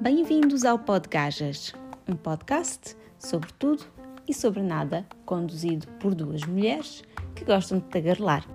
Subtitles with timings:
[0.00, 1.72] Bem-vindos ao Podgajas,
[2.08, 3.84] um podcast sobre tudo
[4.28, 7.02] e sobre nada, conduzido por duas mulheres
[7.34, 8.46] que gostam de tagarelar.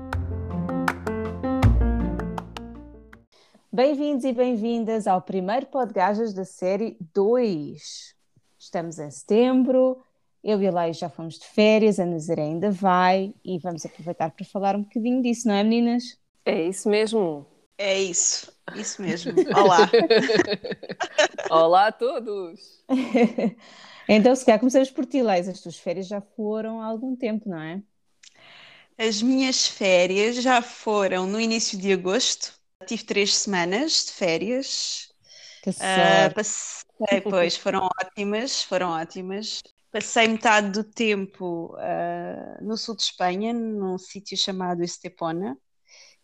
[3.69, 8.15] Bem-vindos e bem-vindas ao primeiro Podgajas da série 2.
[8.57, 10.01] Estamos em setembro,
[10.41, 14.31] eu e a Laia já fomos de férias, a Nazaré ainda vai e vamos aproveitar
[14.31, 16.17] para falar um bocadinho disso, não é, meninas?
[16.49, 17.45] É isso mesmo.
[17.77, 19.33] É isso, isso mesmo.
[19.55, 19.87] Olá.
[21.51, 22.59] Olá a todos.
[24.09, 25.47] então, se calhar começamos por ti, Leis.
[25.47, 27.83] As tuas férias já foram há algum tempo, não é?
[28.97, 32.51] As minhas férias já foram no início de agosto.
[32.87, 35.09] Tive três semanas de férias.
[35.61, 39.61] Que uh, passei, pois, foram ótimas, foram ótimas.
[39.91, 45.55] Passei metade do tempo uh, no sul de Espanha, num sítio chamado Estepona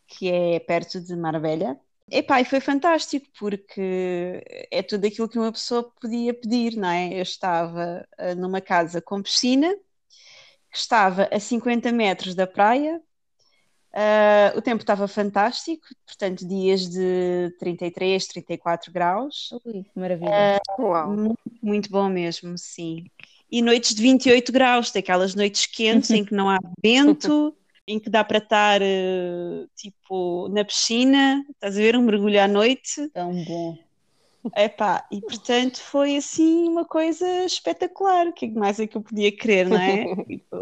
[0.08, 1.80] que é perto de Marbella.
[2.10, 7.14] Epá, e foi fantástico porque é tudo aquilo que uma pessoa podia pedir, não é?
[7.14, 9.76] Eu estava uh, numa casa com piscina,
[10.72, 13.02] que estava a 50 metros da praia,
[13.96, 19.50] uh, o tempo estava fantástico, portanto, dias de 33, 34 graus.
[19.66, 20.62] Ui, maravilha.
[20.78, 23.06] Uh, muito, muito bom mesmo, sim.
[23.50, 27.56] E noites de 28 graus, daquelas noites quentes em que não há vento
[27.88, 32.48] em que dá para estar uh, tipo na piscina, estás a ver, um mergulho à
[32.48, 33.10] noite.
[33.10, 33.78] Tão bom.
[34.56, 39.36] Epá, e portanto foi assim uma coisa espetacular, o que mais é que eu podia
[39.36, 40.06] querer, não é?
[40.26, 40.58] tipo,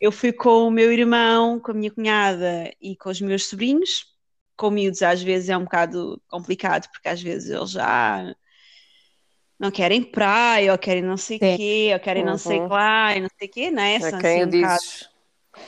[0.00, 4.06] eu fui com o meu irmão, com a minha cunhada e com os meus sobrinhos,
[4.56, 8.34] com miúdos às vezes é um bocado complicado, porque às vezes eles já
[9.58, 12.30] não querem praia, ou querem não sei o quê, ou querem uhum.
[12.30, 12.68] não sei uhum.
[12.68, 14.00] lá, e não sei o quê, não é?
[14.00, 15.09] São, quem assim, um bocado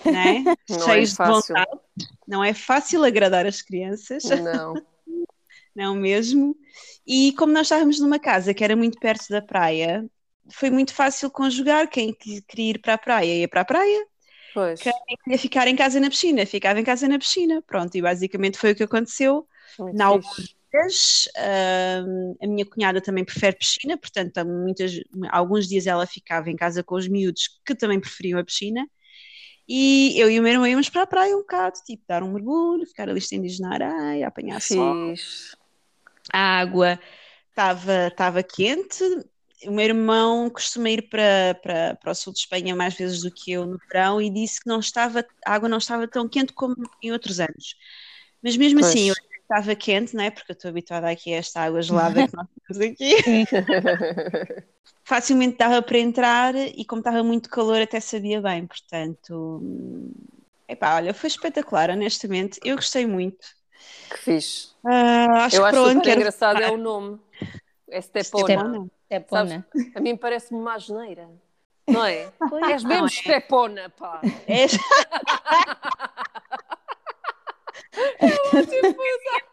[0.04, 0.44] né?
[0.68, 1.80] Não é cheios é de vontade.
[2.26, 4.24] Não é fácil agradar as crianças.
[4.24, 4.74] Não.
[5.74, 6.56] Não mesmo.
[7.06, 10.04] E como nós estávamos numa casa que era muito perto da praia,
[10.50, 11.88] foi muito fácil conjugar.
[11.88, 14.06] Quem queria ir para a praia ia para a praia.
[14.52, 14.80] Pois.
[14.80, 14.92] Quem
[15.24, 17.62] queria ficar em casa na piscina, ficava em casa na piscina.
[17.62, 19.46] Pronto, e basicamente foi o que aconteceu.
[19.78, 20.54] Muito na alguns
[21.36, 24.92] uh, a minha cunhada também prefere piscina, portanto, muitas,
[25.30, 28.86] alguns dias ela ficava em casa com os miúdos que também preferiam a piscina.
[29.68, 32.32] E eu e o meu irmão íamos para a praia um bocado, tipo, dar um
[32.32, 34.76] mergulho, ficar ali estendidos na areia, apanhar Fiz.
[34.76, 35.14] sol.
[36.32, 36.98] A água
[37.50, 39.04] estava estava quente.
[39.64, 43.30] O meu irmão costuma ir para, para, para o sul de Espanha mais vezes do
[43.30, 46.52] que eu no verão e disse que não estava, a água não estava tão quente
[46.52, 47.76] como em outros anos.
[48.42, 48.90] Mas mesmo pois.
[48.90, 50.30] assim, eu estava quente, não é?
[50.30, 53.14] Porque eu estou habituada aqui a esta água gelada que nós temos aqui.
[55.04, 59.62] facilmente dava para entrar e como estava muito calor até sabia bem, portanto,
[60.68, 63.46] epá, olha, foi espetacular, honestamente, eu gostei muito.
[64.10, 64.68] Que fixe.
[64.84, 67.18] Uh, acho eu que acho que engraçado é o nome.
[67.90, 68.88] É Stepona.
[69.06, 69.66] Stepona.
[69.94, 71.28] A mim parece-me uma asneira.
[71.86, 72.32] Não é?
[72.48, 73.10] Pois, És mesmo é.
[73.10, 74.20] Stepona, pá.
[74.46, 74.72] És...
[78.52, 79.02] Eu tipo,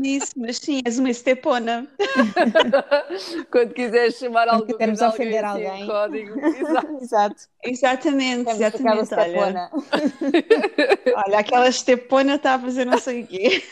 [0.00, 1.86] nisso, mas sim, és uma estepona.
[3.50, 5.86] Quando quiseres chamar alguém, quisermos ofender assim, alguém.
[5.86, 6.40] Código.
[6.42, 6.98] Exato.
[7.00, 7.48] Exato.
[7.64, 9.14] Exatamente, exatamente.
[9.14, 9.70] Olha.
[11.26, 13.62] olha, aquela estepona está a fazer não sei o quê.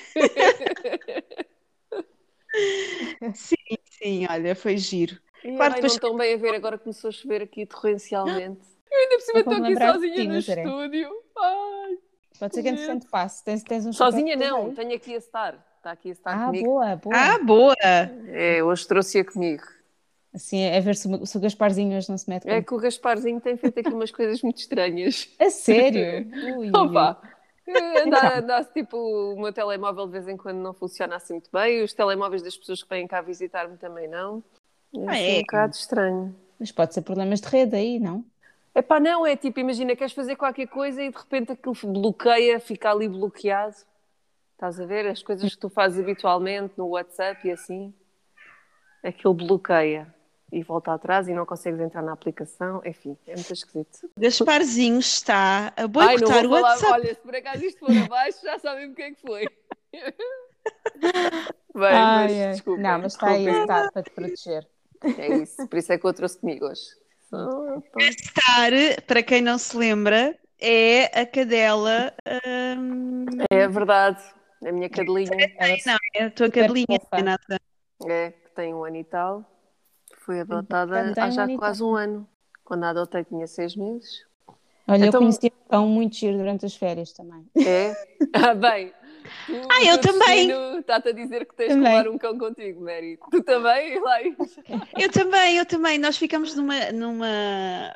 [3.35, 5.19] sim, sim, olha, foi giro.
[5.43, 5.93] E, claro, ai, depois...
[5.93, 8.61] não estão bem a ver, agora começou a chover aqui torrencialmente.
[8.91, 11.11] Eu ainda por cima estou aqui sozinha no estúdio.
[11.37, 11.99] Ai.
[12.39, 13.45] Pode ser que entretanto passe.
[13.45, 15.66] Tens, tens um Sozinha não, tenho aqui a estar.
[15.87, 16.65] Está aqui a estar ah, comigo.
[16.65, 17.17] Boa, boa.
[17.17, 17.77] Ah, boa!
[18.27, 19.63] É, hoje trouxe-a comigo.
[20.35, 23.41] Assim, é ver se, se o Gasparzinho hoje não se mete É que o Gasparzinho
[23.41, 25.29] tem feito aqui umas coisas muito estranhas.
[25.39, 26.29] A sério?
[26.59, 27.23] Ui, Opa!
[28.05, 31.85] Anda, anda, tipo, o meu telemóvel de vez em quando não funciona assim muito bem,
[31.85, 34.43] os telemóveis das pessoas que vêm cá visitar-me também não.
[34.93, 35.37] É, ah, é?
[35.37, 36.35] um bocado estranho.
[36.59, 38.25] Mas pode ser problemas de rede aí, não?
[38.75, 42.59] É pá, não, é tipo, imagina, queres fazer qualquer coisa e de repente aquilo bloqueia,
[42.59, 43.77] fica ali bloqueado.
[44.57, 45.07] Estás a ver?
[45.07, 47.93] As coisas que tu fazes habitualmente no WhatsApp e assim,
[49.05, 50.13] aquilo bloqueia
[50.51, 52.81] e volta atrás e não consegues entrar na aplicação.
[52.83, 54.11] Enfim, é muito esquisito.
[54.19, 56.91] Gasparzinho está a boicotar o WhatsApp.
[56.91, 59.47] Olha, se por acaso isto for abaixo, já sabem o que é que foi.
[61.75, 62.81] Bem, Ai, mas desculpa.
[62.81, 64.67] Não, mas está aí, está para te proteger.
[65.19, 66.87] É isso, por isso é que eu trouxe comigo hoje.
[67.99, 68.71] Estar,
[69.07, 72.15] para quem não se lembra, é a cadela.
[72.47, 73.27] Hum...
[73.51, 74.23] É verdade,
[74.67, 75.31] a minha cadelinha.
[75.87, 77.61] Não, é a tua cadelinha, Renata.
[78.05, 79.45] É, que tem um ano e tal.
[80.19, 82.29] Foi adotada há já quase um ano.
[82.65, 84.25] Quando a adotei tinha seis meses.
[84.89, 85.21] Olha, então...
[85.21, 87.47] eu conheci um cão muito giro durante as férias também.
[87.57, 87.95] É?
[88.33, 88.93] Ah, bem,
[89.47, 90.51] Tu, Ah, eu também.
[90.79, 91.85] Está-te a dizer que tens Também.
[91.85, 93.19] que levar um cão contigo, Mary.
[93.31, 94.37] Tu também, Laís?
[94.99, 95.99] Eu também, eu também.
[95.99, 97.95] Nós ficamos numa, numa.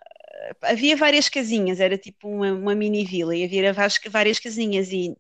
[0.62, 5.14] Havia várias casinhas, era tipo uma, uma mini vila e havia várias, várias casinhas e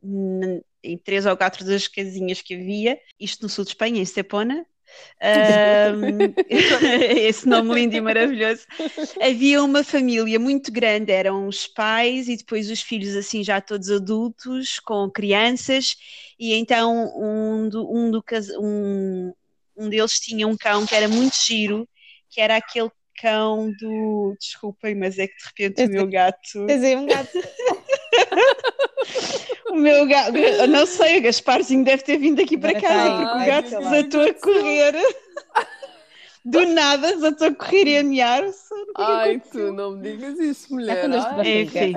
[0.82, 4.66] em três ou quatro das casinhas que havia, isto no sul de Espanha, em Estepona,
[5.22, 6.34] ahm,
[7.16, 8.66] esse nome lindo e maravilhoso,
[9.20, 13.90] havia uma família muito grande, eram os pais e depois os filhos assim já todos
[13.90, 15.96] adultos, com crianças,
[16.38, 18.24] e então um, do, um, do,
[18.58, 19.32] um,
[19.76, 21.88] um deles tinha um cão que era muito giro,
[22.28, 22.90] que era aquele
[23.20, 24.34] cão do.
[24.40, 26.66] Desculpem, mas é que de repente o meu gato.
[26.66, 27.30] Tens aí um gato.
[29.70, 30.36] O meu gato.
[30.36, 34.22] eu Não sei, o Gasparzinho deve ter vindo aqui para casa porque o gato desatou
[34.22, 34.94] a correr.
[36.44, 38.52] Do nada, desatou a correr e a é que
[38.96, 39.68] Ai, aconteceu?
[39.68, 41.04] tu não me digas isso, mulher.
[41.10, 41.36] Ai.
[41.36, 41.86] barriga.
[41.86, 41.94] Enfim.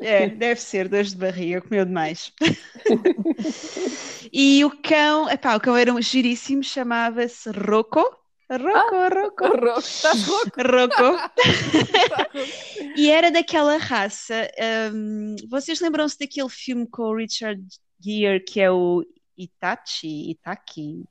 [0.00, 2.32] É, deve ser, dores de barriga, comeu demais.
[4.32, 8.02] E o cão, epá, o cão era um giríssimo, chamava-se Rocco.
[8.50, 10.60] Rocco, Rocco, Estás rouco?
[10.60, 11.32] Rocco.
[11.34, 12.94] Estás rouco.
[12.96, 14.48] E era daquela raça.
[14.92, 17.60] hum, vocês lembram-se daquele filme com o Richard
[17.98, 19.04] Gere que é o
[19.36, 20.30] Itachi?
[20.30, 21.04] Itaki?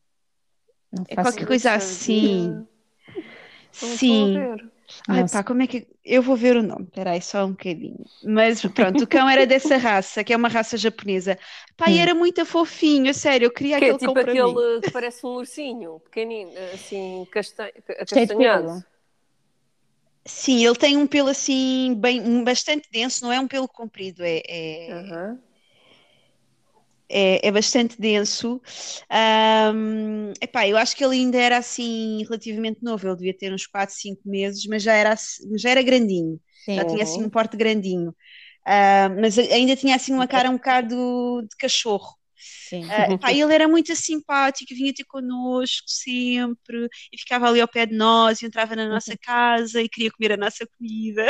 [0.92, 2.66] Não É qualquer coisa assim.
[3.72, 4.56] Sim.
[5.08, 5.88] Ai pá, como é que.
[6.04, 8.06] Eu vou ver o nome, peraí, só um bocadinho.
[8.24, 11.38] Mas pronto, o cão era dessa raça, que é uma raça japonesa.
[11.78, 12.00] Pá, e Hum.
[12.00, 14.40] era muito fofinho, sério, eu queria Que é aquele tipo cão para mim.
[14.40, 17.30] aquele que parece um ursinho, pequenino, assim, de
[18.08, 18.84] castanhado.
[20.26, 24.42] Sim, ele tem um pelo assim, bem, bastante denso, não é um pelo comprido, é,
[24.48, 25.40] é, Aham.
[27.14, 28.62] É, é bastante denso.
[29.10, 33.68] Ahm, epá, eu acho que ele ainda era assim relativamente novo, ele devia ter uns
[33.68, 35.16] 4, 5 meses, mas já era,
[35.58, 36.80] já era grandinho, Sim.
[36.80, 37.28] já tinha assim Uhum.
[37.28, 38.16] um porte grandinho.
[38.66, 40.96] Ah, mas ainda tinha assim uma cara um bocado
[41.44, 42.16] de cachorro.
[42.36, 42.90] Sim.
[42.90, 47.86] Ah, pá, ele era muito simpático, vinha ter connosco sempre e ficava ali ao pé
[47.86, 51.26] de nós e entrava na nossa casa e queria comer a nossa comida.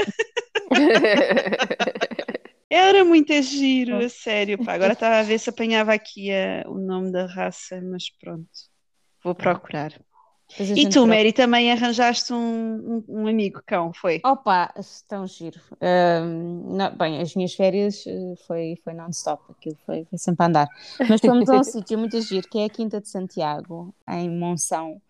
[2.76, 4.58] Era muito giro, a sério.
[4.58, 4.74] Pá.
[4.74, 8.50] Agora estava a ver se apanhava aqui a- o nome da raça, mas pronto,
[9.24, 9.92] vou procurar.
[10.76, 11.06] E tu.
[11.08, 14.22] Mary, também arranjaste um, um, um amigo cão, foi?
[14.24, 14.74] Opa,
[15.08, 15.60] tão giro.
[15.82, 20.48] Ahm, não- bem, as minhas férias eh, foi, foi non-stop, aquilo foi, foi sempre a
[20.48, 20.68] andar.
[21.10, 25.02] Mas fomos a um sítio muito giro, que é a Quinta de Santiago, em Monção,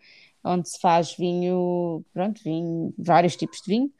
[0.44, 3.92] onde se faz vinho, pronto, vinho, vários tipos de vinho.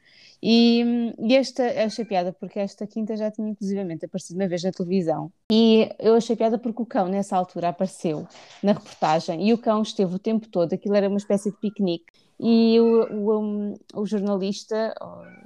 [0.46, 4.62] E, e esta, eu achei piada porque esta quinta já tinha inclusivamente aparecido uma vez
[4.62, 5.32] na televisão.
[5.50, 8.28] E eu achei piada porque o cão, nessa altura, apareceu
[8.62, 12.12] na reportagem e o cão esteve o tempo todo, aquilo era uma espécie de piquenique.
[12.38, 14.94] E o, o, um, o jornalista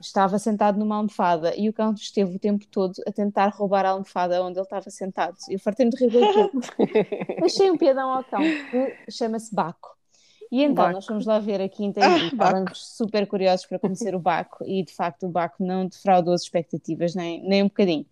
[0.00, 3.90] estava sentado numa almofada e o cão esteve o tempo todo a tentar roubar a
[3.90, 5.36] almofada onde ele estava sentado.
[5.48, 6.50] Eu fartei-me de rir.
[7.44, 9.97] Achei um piadão ao cão, que chama-se Baco.
[10.50, 10.92] E então Baco.
[10.92, 14.64] nós fomos lá ver a quinta Ah, e estávamos super curiosos para conhecer o Baco
[14.64, 18.06] e de facto o Baco não defraudou as expectativas nem, nem um bocadinho.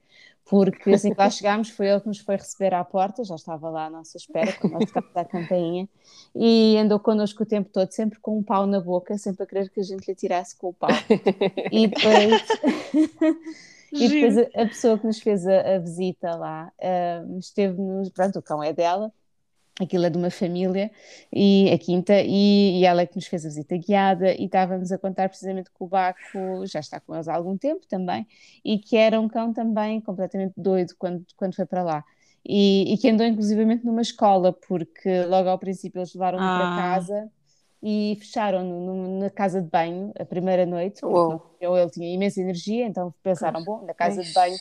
[0.48, 3.68] Porque assim que lá chegámos foi ele que nos foi receber à porta, já estava
[3.68, 5.88] lá à nossa espera, quando nós tocámos a campainha,
[6.36, 9.68] e andou connosco o tempo todo, sempre com um pau na boca, sempre a querer
[9.70, 10.88] que a gente lhe tirasse com o pau.
[11.72, 12.42] E depois,
[13.92, 18.42] e depois a, pessoa que nos fez a, a visita lá ah, esteve-nos, pronto, o
[18.42, 19.12] cão é dela,
[19.80, 20.90] aquilo é de uma família,
[21.32, 24.90] e a quinta, e, e ela é que nos fez a visita guiada, e estávamos
[24.92, 28.26] a contar precisamente que o Baco já está com eles há algum tempo também,
[28.64, 32.04] e que era um cão também completamente doido quando, quando foi para lá.
[32.48, 36.74] E, e que andou inclusivamente numa escola, porque logo ao princípio eles levaram-no para Ah.
[36.74, 37.30] casa
[37.82, 42.86] e fecharam-no na casa de banho a primeira noite, porque não- ele tinha imensa energia,
[42.86, 44.58] então pensaram, bom, na casa de banho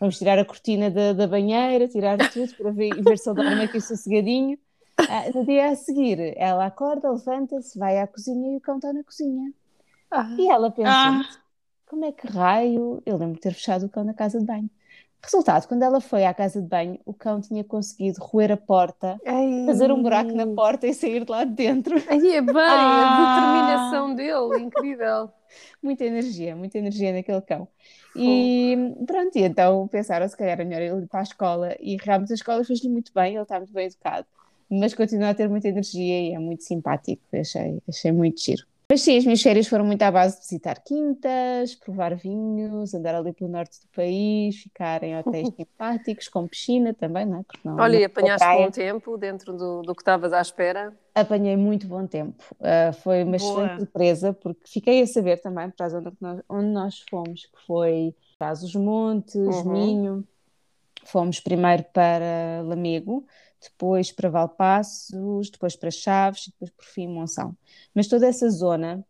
[0.00, 3.64] vamos tirar a cortina da, da banheira, tirar tudo para ver, ver se ele dorme
[3.64, 4.58] aqui sossegadinho.
[5.08, 8.92] Ah, no dia a seguir, ela acorda, levanta-se, vai à cozinha e o cão está
[8.92, 9.52] na cozinha.
[10.10, 11.22] Ah, E ela pensa, Ah.
[11.86, 13.02] como é que raio?
[13.04, 14.70] Eu lembro de ter fechado o cão na casa de banho.
[15.22, 19.20] Resultado, quando ela foi à casa de banho, o cão tinha conseguido roer a porta,
[19.26, 19.64] ai.
[19.66, 21.96] fazer um buraco na porta e sair de lá de dentro.
[22.08, 23.02] Ai, é bem, Ah.
[23.02, 25.30] a determinação dele, incrível.
[25.82, 27.66] Muita energia, muita energia naquele cão.
[28.14, 31.96] E pronto, e então pensaram se calhar é melhor ele ir para a escola e
[31.96, 34.26] realmente a escola fez-lhe muito bem, ele está muito bem educado,
[34.70, 38.64] mas continua a ter muita energia e é muito simpático, achei, achei muito giro.
[38.88, 43.16] Mas sim, as minhas férias foram muito à base de visitar quintas, provar vinhos, andar
[43.16, 47.42] ali pelo norte do país, ficar em hotéis simpáticos, com piscina também, não é?
[47.42, 50.96] Porque não, Olha, e apanhaste bom tempo dentro do, do que estavas à espera?
[51.16, 52.44] Apanhei muito bom tempo.
[52.60, 53.38] Uh, foi uma Boa.
[53.38, 57.66] excelente surpresa, porque fiquei a saber também para a zona nós- onde nós fomos, que
[57.66, 59.72] foi Trás os Montes, Uhum.
[59.72, 60.28] Minho.
[61.06, 63.26] fomos primeiro para Lamego,
[63.68, 67.56] depois para Valpassos, depois para Chaves depois por fim Monção.
[67.94, 69.04] Mas toda essa zona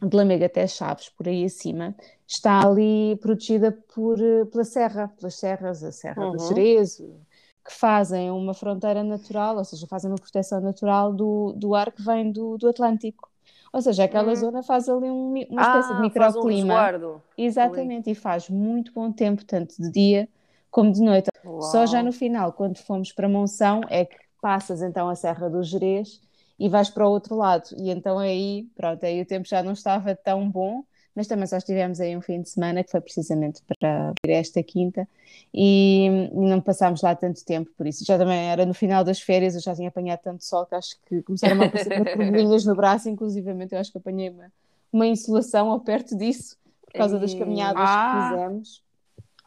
[0.00, 1.94] de Lamego até Chaves, por aí acima,
[2.26, 4.18] está ali protegida por,
[4.50, 6.32] pela serra, pelas serras, a Serra uhum.
[6.32, 7.16] do Cerezo,
[7.64, 12.02] que fazem uma fronteira natural, ou seja, fazem uma proteção natural do, do ar que
[12.02, 13.28] vem do, do Atlântico.
[13.72, 14.36] Ou seja, aquela hum.
[14.36, 16.74] zona faz ali um, uma espécie ah, de microclima.
[16.98, 18.12] Um Exatamente, ali.
[18.12, 20.28] e faz muito bom tempo, tanto de dia
[20.70, 21.28] como de noite.
[21.44, 21.62] Uau.
[21.62, 25.62] Só já no final, quando fomos para Monção, é que passas então a Serra do
[25.62, 26.20] Jerez
[26.58, 27.70] e vais para o outro lado.
[27.76, 30.82] E então aí, pronto, aí o tempo já não estava tão bom,
[31.14, 35.08] mas também só estivemos aí um fim de semana, que foi precisamente para esta quinta,
[35.52, 39.54] e não passámos lá tanto tempo, por isso já também era no final das férias,
[39.54, 43.08] eu já tinha apanhado tanto sol que acho que começaram a aparecer bolinhas no braço,
[43.08, 44.52] inclusivamente eu acho que apanhei uma,
[44.92, 46.56] uma insolação ao perto disso,
[46.86, 48.12] por causa das caminhadas ah.
[48.12, 48.87] que fizemos.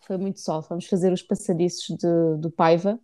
[0.01, 2.99] Foi muito sol, fomos fazer os passadiços de, do Paiva,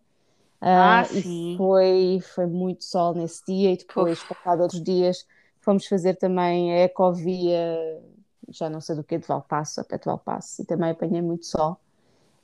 [0.59, 1.55] ah, uh, sim.
[1.57, 5.25] foi, foi muito sol nesse dia e depois, passado outros dias,
[5.61, 8.01] fomos fazer também a ecovia
[8.49, 11.79] já não sei do que, de Valpasso, até de Valpasso, e também apanhei muito sol.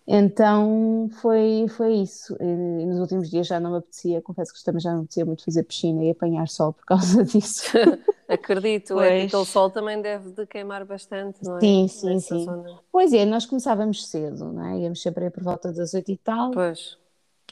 [0.05, 2.35] Então foi, foi isso.
[2.39, 5.25] E, nos últimos dias já não me apetecia, confesso que também já não me apetecia
[5.25, 7.71] muito fazer piscina e apanhar sol por causa disso.
[8.27, 9.07] Acredito, pois.
[9.07, 11.59] é que aquele sol também deve de queimar bastante, não é?
[11.61, 12.45] Sim, sim, Nessa sim.
[12.45, 12.79] Zona.
[12.91, 14.79] Pois é, nós começávamos cedo, não é?
[14.79, 16.51] Íamos sempre aí por volta das oito e tal.
[16.51, 16.97] Pois.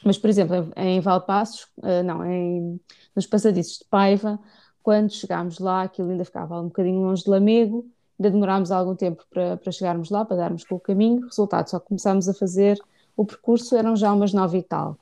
[0.04, 2.80] Mas, por exemplo, em Valpassos, eh, não, em,
[3.14, 4.38] nos passadiços de Paiva,
[4.82, 7.86] quando chegámos lá, aquilo ainda ficava um bocadinho longe de Lamego,
[8.22, 11.26] ainda demorámos algum tempo para, para chegarmos lá, para darmos com o caminho.
[11.26, 12.78] Resultado, só começámos a fazer
[13.16, 14.96] o percurso, eram já umas nove e tal.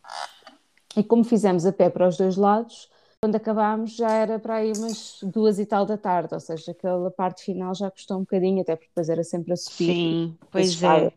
[0.96, 2.88] E como fizemos a pé para os dois lados,
[3.22, 7.10] quando acabámos já era para aí umas duas e tal da tarde, ou seja, aquela
[7.10, 9.94] parte final já custou um bocadinho, até porque depois era sempre a subir.
[9.94, 11.12] Sim, pois é.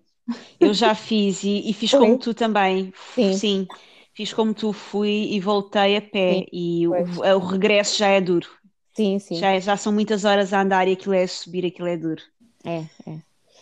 [0.59, 2.93] Eu já fiz e, e fiz como tu também.
[3.15, 3.33] Sim.
[3.33, 3.67] Sim.
[4.13, 8.21] Fiz como tu, fui e voltei a pé Sim, e o, o, regresso já é
[8.21, 8.47] duro.
[8.93, 9.35] Sim, sim.
[9.35, 12.21] Já, já são muitas horas a andar e aquilo é subir, aquilo é duro.
[12.63, 13.17] É, é.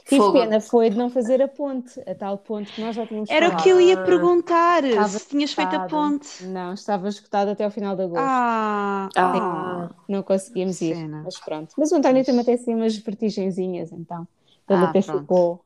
[0.08, 3.30] Tive pena foi de não fazer a ponte, a tal ponte que nós já tínhamos
[3.30, 3.60] Era falado.
[3.60, 6.44] o que eu ia perguntar, estava se tinhas feito a ponte.
[6.44, 8.22] Não, estava escutada até ao final de agosto.
[8.22, 9.90] Ah, ah.
[10.10, 11.74] não conseguimos ir, mas pronto.
[11.78, 14.28] Mas o António também tem assim umas vertigenzinhas, então
[14.68, 15.22] ele ah, até pronto.
[15.22, 15.66] ficou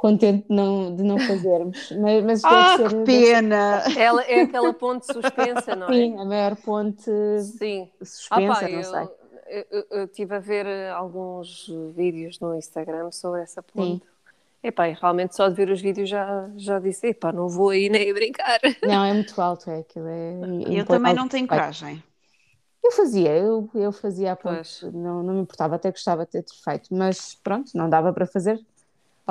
[0.00, 1.92] contente de não, de não fazermos.
[2.00, 3.84] Mas, mas ah, ser, que pena!
[3.94, 5.92] Ela é aquela ponte suspensa, não é?
[5.92, 7.02] Sim, a maior ponte
[7.42, 7.86] Sim.
[8.02, 9.08] suspensa, ah, pá, não eu, sei.
[9.70, 14.02] Eu, eu estive a ver eh, alguns vídeos no Instagram sobre essa ponte.
[14.02, 14.10] Sim.
[14.62, 17.90] Epá, e realmente só de ver os vídeos já, já disse, epá, não vou aí
[17.90, 18.58] nem brincar.
[18.82, 20.06] Não, é muito alto, é aquilo.
[20.08, 22.02] É, eu também não tenho coragem.
[22.82, 26.44] Eu fazia, eu, eu fazia a ponte, não, não me importava, até gostava de ter
[26.64, 28.58] feito, mas pronto, não dava para fazer,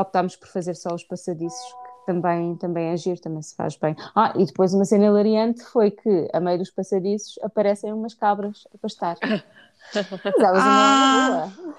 [0.01, 3.96] optámos por fazer só os passadiços, que também, também é giro, também se faz bem.
[4.15, 8.68] Ah, e depois uma cena hilariante foi que, a meio dos passadiços, aparecem umas cabras
[8.74, 9.18] a pastar.
[9.94, 10.70] Mas elas ah.
[10.70, 11.75] na rua.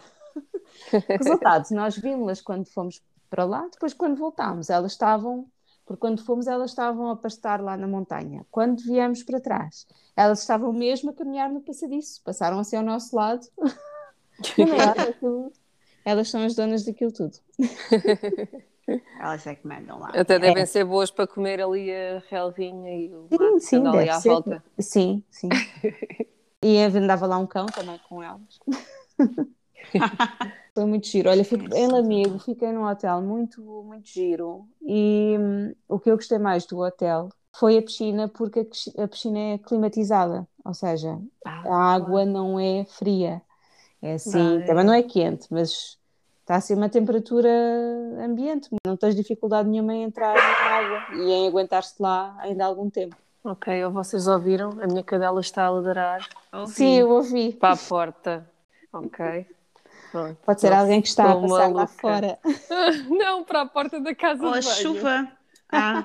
[1.08, 5.46] Resultado, nós vimos-las quando fomos para lá, depois quando voltámos, elas estavam,
[5.86, 8.44] porque quando fomos elas estavam a pastar lá na montanha.
[8.50, 9.86] Quando viemos para trás,
[10.16, 13.46] elas estavam mesmo a caminhar no passadiço, passaram assim ao nosso lado.
[16.04, 17.36] Elas são as donas daquilo tudo.
[19.20, 20.08] Elas é que mandam lá.
[20.08, 20.66] Até devem é.
[20.66, 24.30] ser boas para comer ali a relvinha e o sim, sim, ali à ser.
[24.30, 24.64] volta.
[24.78, 25.48] Sim, sim.
[26.62, 28.58] e andava lá um cão também com elas.
[30.74, 31.30] Foi muito giro.
[31.30, 34.66] Olha, fico, em Lamego, fiquei num hotel muito, muito giro.
[34.82, 39.38] E hum, o que eu gostei mais do hotel foi a piscina, porque a piscina
[39.38, 43.42] é climatizada, ou seja, ah, a água não é fria.
[44.02, 45.98] É assim, também não é quente, mas
[46.40, 47.48] está assim uma temperatura
[48.18, 52.66] ambiente, não tens dificuldade nenhuma em entrar na água e em aguentar-se lá ainda há
[52.66, 53.16] algum tempo.
[53.42, 54.70] Ok, ou vocês ouviram?
[54.82, 56.28] A minha cadela está a ladrar.
[56.52, 56.72] Ouvi.
[56.72, 57.52] Sim, eu ouvi.
[57.52, 58.50] Para a porta.
[58.92, 59.46] Ok.
[60.10, 60.36] Pronto.
[60.44, 62.38] Pode ser alguém que está a passar lá fora.
[63.08, 65.30] não, para a porta da casa ou a chuva.
[65.72, 66.04] Ah.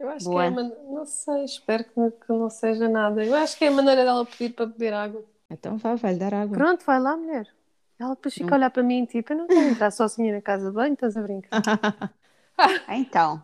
[0.00, 0.42] Eu acho Boa.
[0.42, 0.72] que é, man...
[0.88, 3.24] não sei, espero que, que não seja nada.
[3.24, 5.24] Eu acho que é a maneira dela pedir para beber água.
[5.50, 6.56] Então vá, vai-lhe dar água.
[6.56, 7.48] Pronto, vai lá, mulher.
[7.98, 8.54] Ela depois fica não.
[8.54, 11.16] a olhar para mim, tipo, eu não quero entrar sozinha na casa de banho, estás
[11.16, 11.60] a brincar?
[12.90, 13.42] então.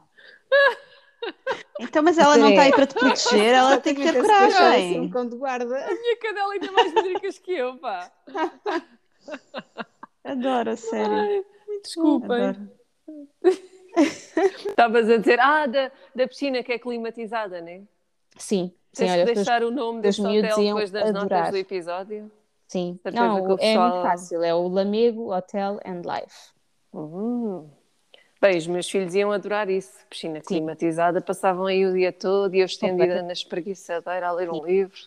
[1.81, 5.01] Então, mas ela não está aí para te proteger, ela tem que ter coragem.
[5.01, 5.77] Um cão de guarda.
[5.77, 8.13] A minha cadela ainda mais medricas que eu, pá.
[10.23, 11.13] Adoro, a sério.
[11.13, 11.45] Ai,
[11.83, 12.71] desculpem.
[13.97, 17.83] Estavas a dizer, ah, da, da piscina que é climatizada, não é?
[18.37, 18.73] Sim.
[18.95, 21.25] Tens Sim, que deixar o nome deste hotel depois das adorar.
[21.25, 22.31] notas do episódio?
[22.69, 23.91] Sim, não, é pessoal...
[23.91, 26.53] muito fácil, é o Lamego Hotel and Life.
[26.93, 27.69] Uhum.
[28.41, 29.93] Bem, os meus filhos iam adorar isso.
[30.09, 34.65] Piscina climatizada, passavam aí o dia todo e eu estendida na espreguiçadeira a ler um
[34.65, 34.99] livro.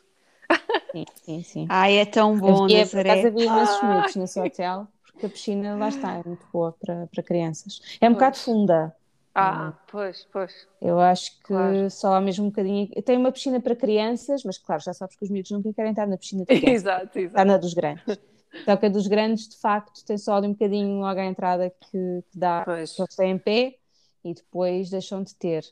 [0.91, 1.65] Sim, sim, sim.
[1.70, 3.12] Ai, é tão bom, Havia, por Nazaré.
[3.12, 7.08] acaso havia imensos miúdos nesse hotel, porque a piscina lá está, é muito boa para,
[7.13, 7.82] para crianças.
[8.01, 8.96] É um bocado funda.
[9.39, 10.67] Ah, pois, pois.
[10.82, 11.89] Eu acho que Claro.
[11.91, 12.88] só há mesmo um bocadinho.
[13.03, 16.08] Tem uma piscina para crianças, mas claro, já sabes que os miúdos nunca querem estar
[16.08, 16.82] na piscina de crianças.
[16.82, 17.46] Exato, Está exato.
[17.48, 18.20] na dos grandes.
[18.65, 21.70] Só que a dos grandes, de facto, tem só ali um bocadinho logo à entrada
[21.70, 22.94] que, que dá Pois.
[22.94, 23.75] que eles têm em pé
[24.24, 25.63] e depois deixam de ter.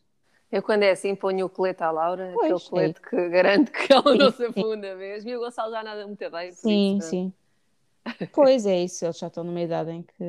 [0.51, 3.91] Eu, quando é assim, ponho o colete à Laura, Pois, aquele colete que garante que
[3.91, 5.29] ela não se afunda mesmo.
[5.29, 6.51] E o Gonçalo já nada muito bem.
[6.51, 7.33] Sim, isso, sim.
[8.31, 10.23] Pois é isso, eles já estão numa idade em que,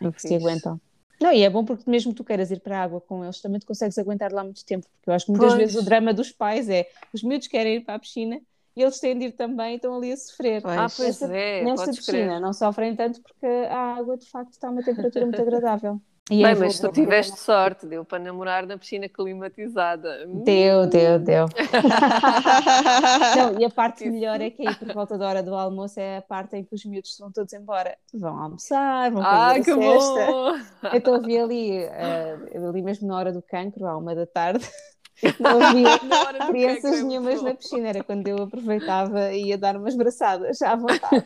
[0.00, 0.80] em que se aguentam.
[1.20, 3.58] Não, e é bom porque mesmo tu queiras ir para a água com eles, também
[3.58, 5.60] tu consegues aguentar lá muito tempo, porque eu acho que muitas Pois.
[5.62, 8.40] vezes o drama dos pais é os miúdos querem ir para a piscina
[8.76, 10.62] e eles têm de ir também e estão ali a sofrer.
[10.62, 10.78] Pois.
[10.78, 12.40] Ah, pois Nesta- é, Nesta piscina crer.
[12.40, 16.00] não sofrem tanto porque a água de facto está a uma temperatura muito agradável.
[16.30, 20.26] E Bem, é mas tu tiveste sorte, deu para namorar na piscina climatizada.
[20.28, 20.44] Hum.
[20.44, 21.46] Deu, deu, deu.
[23.36, 24.12] Não, e a parte Isso.
[24.12, 26.74] melhor é que aí por volta da hora do almoço é a parte em que
[26.74, 27.96] os miúdos vão todos embora.
[28.12, 30.26] Vão almoçar, vão Ah, fazer que a cesta.
[30.26, 30.58] bom!
[30.94, 32.36] Então havia ali, eh,
[32.68, 34.68] ali mesmo na hora do cancro, à uma da tarde,
[35.40, 37.88] não havia Na hora do crianças cancro é nenhumas na piscina.
[37.88, 41.24] Era quando eu aproveitava e ia dar umas braçadas à vontade.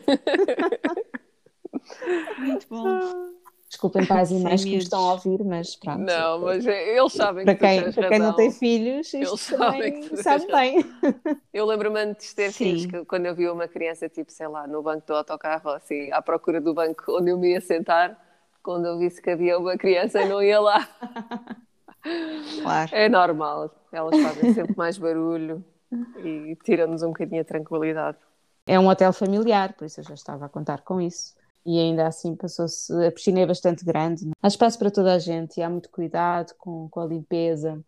[2.37, 3.33] Muito bom.
[3.73, 5.99] Desculpem pais e Sem mães que me estão a ouvir, mas pronto.
[6.05, 10.15] Não, mas é- eles sabem para que quem, para quem não tem filhos, Eles sabem
[10.17, 10.85] sabe bem.
[11.51, 12.65] Eu lembro-me antes de ter Sim.
[12.65, 16.11] filhos, que quando eu vi uma criança, tipo, sei lá, no banco do autocarro, assim,
[16.11, 18.19] à procura do banco onde eu me ia sentar,
[18.63, 20.87] quando eu visse que havia uma criança e não ia lá.
[22.61, 22.89] Claro.
[22.91, 25.63] É normal, elas fazem sempre mais barulho
[26.17, 28.17] e tiram-nos um bocadinho a tranquilidade.
[28.65, 31.33] É um hotel familiar, por isso eu já estava a contar com isso.
[31.65, 32.91] E ainda assim passou-se.
[33.05, 36.53] A piscina é bastante grande, há espaço para toda a gente e há muito cuidado
[36.57, 37.79] com, com a limpeza.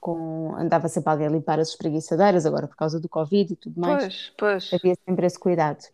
[0.00, 0.54] Com...
[0.56, 4.32] Andava sempre alguém a limpar as espreguiçadeiras, agora por causa do Covid e tudo mais.
[4.36, 4.72] Pois, pois.
[4.72, 5.84] Havia sempre esse cuidado.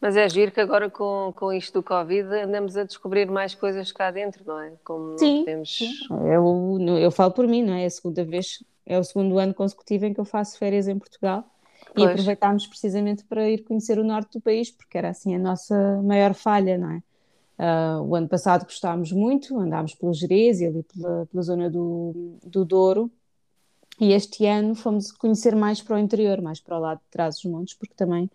[0.00, 3.90] Mas é giro que agora com, com isto do Covid andamos a descobrir mais coisas
[3.90, 4.72] cá dentro, não é?
[4.84, 6.06] Como Sim, podemos...
[6.10, 7.82] Eu, eu falo por mim, não é?
[7.82, 10.96] É a segunda vez, é o segundo ano consecutivo em que eu faço férias em
[10.96, 11.44] Portugal.
[11.98, 12.10] E Pois.
[12.10, 16.34] aproveitámos precisamente para ir conhecer o norte do país, porque era assim a nossa maior
[16.34, 17.02] falha, não é?
[17.58, 22.38] Ah, o ano passado gostámos muito, andámos pelo Jerez e ali pela, pela zona do,
[22.44, 23.10] do Douro,
[24.00, 27.36] e este ano fomos conhecer mais para o interior, mais para o lado de trás
[27.36, 28.30] dos montes, porque também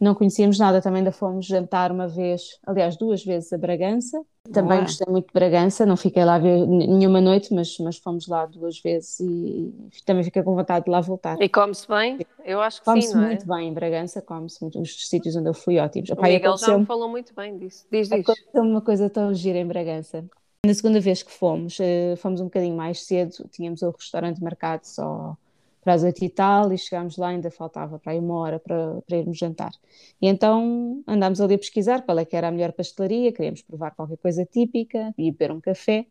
[0.00, 4.78] não conhecíamos nada, também ainda fomos jantar uma vez, aliás, duas vezes a Bragança, também
[4.78, 4.82] Boa.
[4.82, 9.20] gostei muito de Bragança, não fiquei lá nenhuma noite, mas, mas fomos lá duas vezes
[9.20, 9.72] e
[10.04, 11.40] também fiquei com vontade de lá voltar.
[11.40, 12.18] E come-se bem?
[12.44, 13.26] Eu acho que Come-se sim, não é?
[13.28, 14.80] muito bem em Bragança, come-se muito.
[14.80, 16.10] Os sítios onde eu fui ótimos.
[16.10, 17.86] O Epá, e Miguel já me falou muito bem disso.
[17.90, 18.08] Diz,
[18.54, 20.24] uma coisa tão gira em Bragança.
[20.66, 24.86] Na segunda vez que fomos, eh, fomos um bocadinho mais cedo, tínhamos o restaurante marcado
[24.86, 25.36] só
[25.82, 29.02] para as oito e tal, e chegámos lá, ainda faltava para aí uma hora para,
[29.02, 29.72] para irmos jantar.
[30.20, 33.90] E então andámos ali a pesquisar qual é que era a melhor pastelaria, queríamos provar
[33.92, 36.06] qualquer coisa típica e beber um café.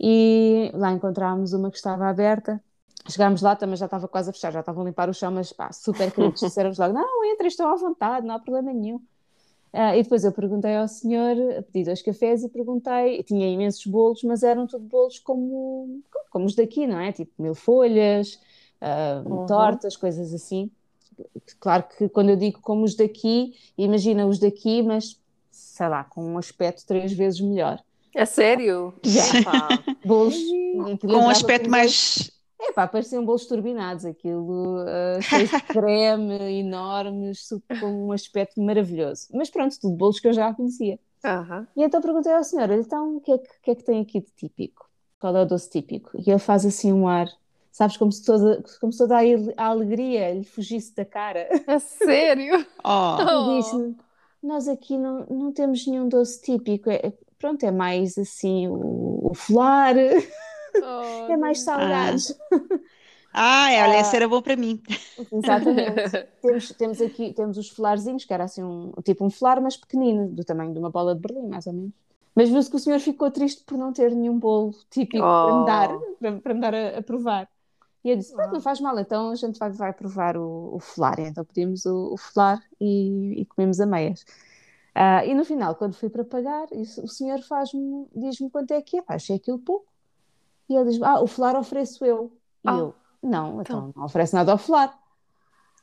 [0.00, 2.62] E lá encontrámos uma que estava aberta.
[3.08, 5.52] Chegámos lá, também já estava quase a fechar, já estavam a limpar o chão, mas
[5.52, 6.40] pá, super queridos.
[6.40, 9.00] Disseram-nos logo: não, entrem, estão à vontade, não há problema nenhum.
[9.72, 11.34] Ah, e depois eu perguntei ao senhor,
[11.72, 16.54] pedi dois cafés e perguntei, tinha imensos bolos, mas eram tudo bolos como, como os
[16.54, 17.10] daqui, não é?
[17.10, 18.38] Tipo mil folhas,
[19.24, 19.38] Uhum.
[19.46, 20.70] tortas, coisas assim.
[21.60, 26.24] Claro que quando eu digo como os daqui, imagina os daqui, mas sei lá, com
[26.24, 27.82] um aspecto três vezes melhor.
[28.14, 28.94] É sério?
[29.04, 29.84] Já.
[30.04, 30.36] Bolos
[31.08, 32.30] Com um aspecto mais.
[32.60, 38.60] é pá, pareciam bolos turbinados, aquilo ah, cheio de creme, enormes, super- com um aspecto
[38.60, 39.28] maravilhoso.
[39.32, 40.98] Mas pronto, tudo bolos que eu já conhecia.
[41.24, 41.66] Aham.
[41.76, 44.00] E então perguntei ao senhor, então o que é que, o que é que tem
[44.02, 44.88] aqui de típico?
[45.20, 46.10] Qual é o doce típico?
[46.18, 47.28] E ele faz assim um ar,
[47.72, 51.48] sabes, como se toda, como se toda a ale- a alegria lhe fugisse da cara.
[51.66, 52.66] É sério?
[52.84, 53.44] Oh, E Oh.
[53.44, 53.96] disse-me,
[54.42, 59.34] nós aqui não, não temos nenhum doce típico, é, pronto, é mais assim o, o
[59.34, 59.96] flar,
[60.80, 62.32] Oh, é mais salgados.
[63.32, 64.82] ah, olha, esse era bom para mim.
[65.32, 66.10] Exatamente.
[66.40, 70.28] temos, temos aqui temos os flarzinhos, que era assim um tipo um flar, mas pequenino,
[70.28, 71.92] do tamanho de uma bola de Berlim, mais ou menos.
[72.34, 75.64] Mas viu-se que o senhor ficou triste por não ter nenhum bolo típico para me
[75.64, 76.06] dar, Oh.
[76.18, 77.48] para, para me dar a, a provar.
[78.04, 80.80] E eu disse: "Pronto, não faz mal, então a gente vai, vai provar o, o
[80.80, 81.18] flar.
[81.18, 84.24] E então pedimos o, o flar e, e comemos a meias.
[84.94, 88.82] Ah, e no final, quando fui para pagar, isso- o senhor faz-me, diz-me quanto é
[88.82, 89.04] que é.
[89.08, 89.86] Achei aquilo pouco.
[90.68, 92.32] E ele diz: Ah, o flar ofereço eu.
[92.64, 94.98] E Ah, eu: Não, então não oferece nada ao flar.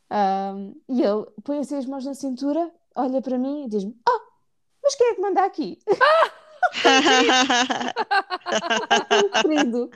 [0.09, 4.19] Ahm, e ele põe assim as mãos na cintura, olha para mim e diz-me: Ah,
[4.83, 5.79] mas quem é que manda aqui?
[9.41, 9.89] querido.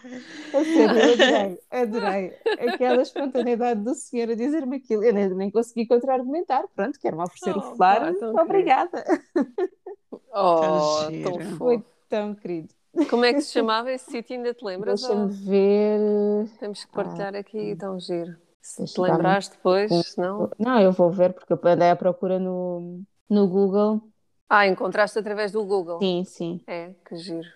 [0.54, 2.34] A sério, eu adorei, adorei.
[2.68, 5.04] Aquela espontaneidade do senhor a dizer-me aquilo.
[5.04, 6.66] Eu nem, nem consegui contra-argumentar.
[6.76, 9.04] Pronto, quero-me oferecer Oh, o pá, tão Obrigada.
[10.34, 12.70] Oh, tão Foi tão querido.
[13.10, 14.36] Como é que se chamava esse sítio?
[14.36, 15.02] Ainda te lembras?
[15.02, 16.48] Deixa-me ver.
[16.60, 18.36] Temos que partilhar aqui, tão giro.
[18.62, 20.50] Se te lembrares depois, senão...
[20.58, 24.02] Não, eu vou ver porque eu andei à procura no, no Google.
[24.56, 25.98] Ah, encontraste através do Google.
[25.98, 26.62] Sim, sim.
[26.68, 27.50] É, que giro.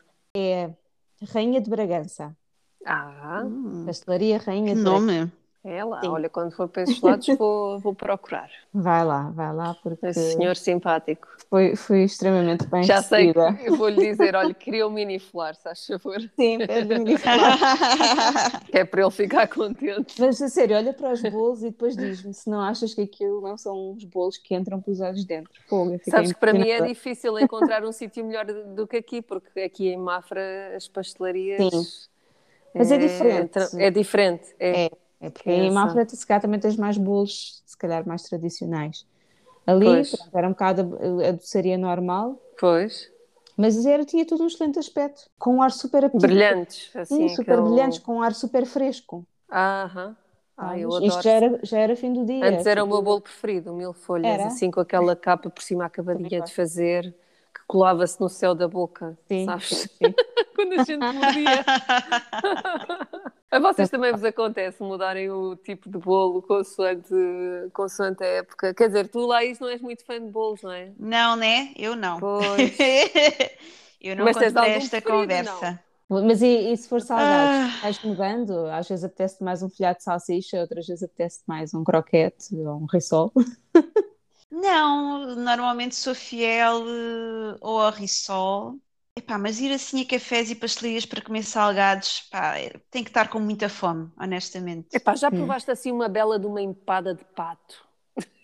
[1.32, 2.36] Rainha de Bragança.
[2.84, 3.44] Ah,
[3.86, 5.32] Pastelaria Rainha Que de Bragança.
[5.70, 6.02] É lá.
[6.02, 6.08] Sim.
[6.08, 8.50] Olha, quando for para esses lados vou, vou procurar.
[8.74, 11.28] Vai lá, vai lá, porque Esse senhor simpático.
[11.50, 15.56] foi, foi extremamente bem Já sei que eu vou-lhe dizer, olha, queria um mini flor,
[15.56, 16.20] se faz favor.
[16.36, 17.16] Sim, pede-me
[18.70, 20.20] Que é para ele ficar contente.
[20.20, 23.42] Mas a sério, olha para os bolos e depois diz-me se não achas que aquilo
[23.42, 25.52] não são uns bolos que entram pelos olhos dentro.
[25.68, 29.60] Fogo, Sabes que para mim é difícil encontrar um sítio melhor do que aqui, porque
[29.62, 31.70] aqui em Mafra as pastelarias.
[31.74, 31.84] Sim.
[32.76, 33.50] Mas é diferente.
[33.50, 34.56] tra- É diferente.
[34.60, 34.86] É.
[34.86, 35.72] É porque em.
[35.72, 39.06] Mafra, se calhar, também tens mais bolos, se calhar, mais tradicionais.
[39.68, 43.10] Ali, pronto, era um bocado a, a doçaria normal, Pois.
[43.58, 46.28] mas era, tinha todo um excelente aspecto, com um ar super apetitoso.
[46.28, 46.96] Brilhantes.
[46.96, 49.26] Assim, Sim, super aquele- brilhantes, com um ar super fresco.
[49.52, 50.16] Aham.
[50.58, 51.08] Ah, eu adoro.
[51.08, 52.36] Isto já era, já era fim do dia.
[52.48, 54.46] Antes era o tipo, meu bolo preferido, o mil folhas, Era?
[54.46, 57.12] assim com aquela capa por cima acabadinha de fazer,
[57.54, 59.88] que colava-se no céu da boca, Sim, sabes?
[59.98, 60.16] sim.
[60.56, 61.66] Quando a gente mordia.
[63.52, 67.14] A vocês também vos acontece mudarem o tipo de bolo consoante,
[67.72, 68.74] consoante a época?
[68.74, 70.92] Quer dizer, tu lá isso não és muito fã de bolos, não é?
[71.00, 71.72] Não, né?
[71.78, 72.20] Eu não.
[72.20, 72.78] Pois.
[74.00, 75.84] Eu não Mas algum esta preferido, conversa.
[76.10, 77.82] Mas e, e se for salgados, Ah.
[77.82, 78.68] vais mudando?
[78.68, 82.82] Às vezes apetece mais um folhado de salsicha, outras vezes apetece mais um croquete ou
[82.82, 83.34] um rissol.
[84.52, 88.80] Não, normalmente sou fiel eh, ou a rissol.
[89.20, 93.10] Epá, mas ir assim a cafés e pastelarias para comer salgados, pá, é- tem que
[93.10, 94.96] estar com muita fome, honestamente.
[94.98, 95.32] Epá, já Hum.
[95.32, 97.88] provaste assim uma bela de uma empada de pato?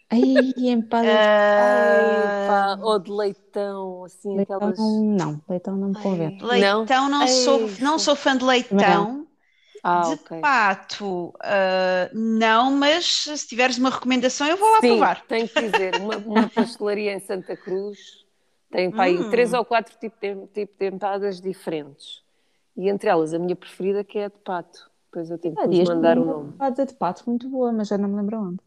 [0.10, 1.18] Ai, empada
[1.58, 5.06] Ah, Epá, ou de leitão, assim, leitão, aquelas...
[5.18, 6.36] não, leitão não me convence.
[6.42, 9.28] leitão, não, sou, Ei, não sou fã de leitão.
[9.84, 10.32] Ah, De ok.
[10.42, 15.26] pato, ah, não, mas se tiveres uma recomendação, eu vou lá Sim, provar.
[15.28, 18.23] tenho que dizer, uma, uma pastelaria em Santa Cruz
[18.74, 19.30] tem pá, aí Hum.
[19.30, 22.22] três ou quatro tipos de, tipo de empadas diferentes.
[22.76, 24.90] E entre elas, a minha preferida que é a de pato.
[25.06, 26.50] Depois eu tenho que Ah, vos mandar o uma nome.
[26.50, 28.60] empada de pato muito boa, mas já não me lembro onde.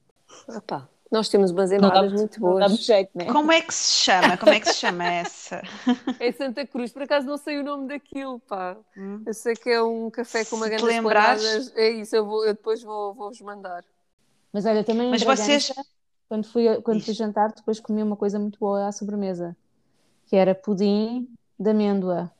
[0.49, 2.73] Ah, pá, nós temos umas Não empadas muito Não boas.
[2.77, 3.25] jeito, né?
[3.33, 4.37] Como é que se chama?
[4.37, 5.61] Como é que se chama essa?
[6.21, 8.77] Em Santa Cruz, por acaso não sei o nome daquilo, pá.
[8.97, 9.23] Hum.
[9.27, 11.73] Eu sei que é um café com uma grande esplanadas.
[11.77, 13.85] É isso, eu, vou, eu depois vou- vou-vos mandar.
[14.53, 15.73] Mas olha, também Mas vocês-
[16.29, 19.57] quando fui, quando fui jantar, depois comi uma coisa muito boa à sobremesa,
[20.27, 22.31] que era pudim de amêndoa.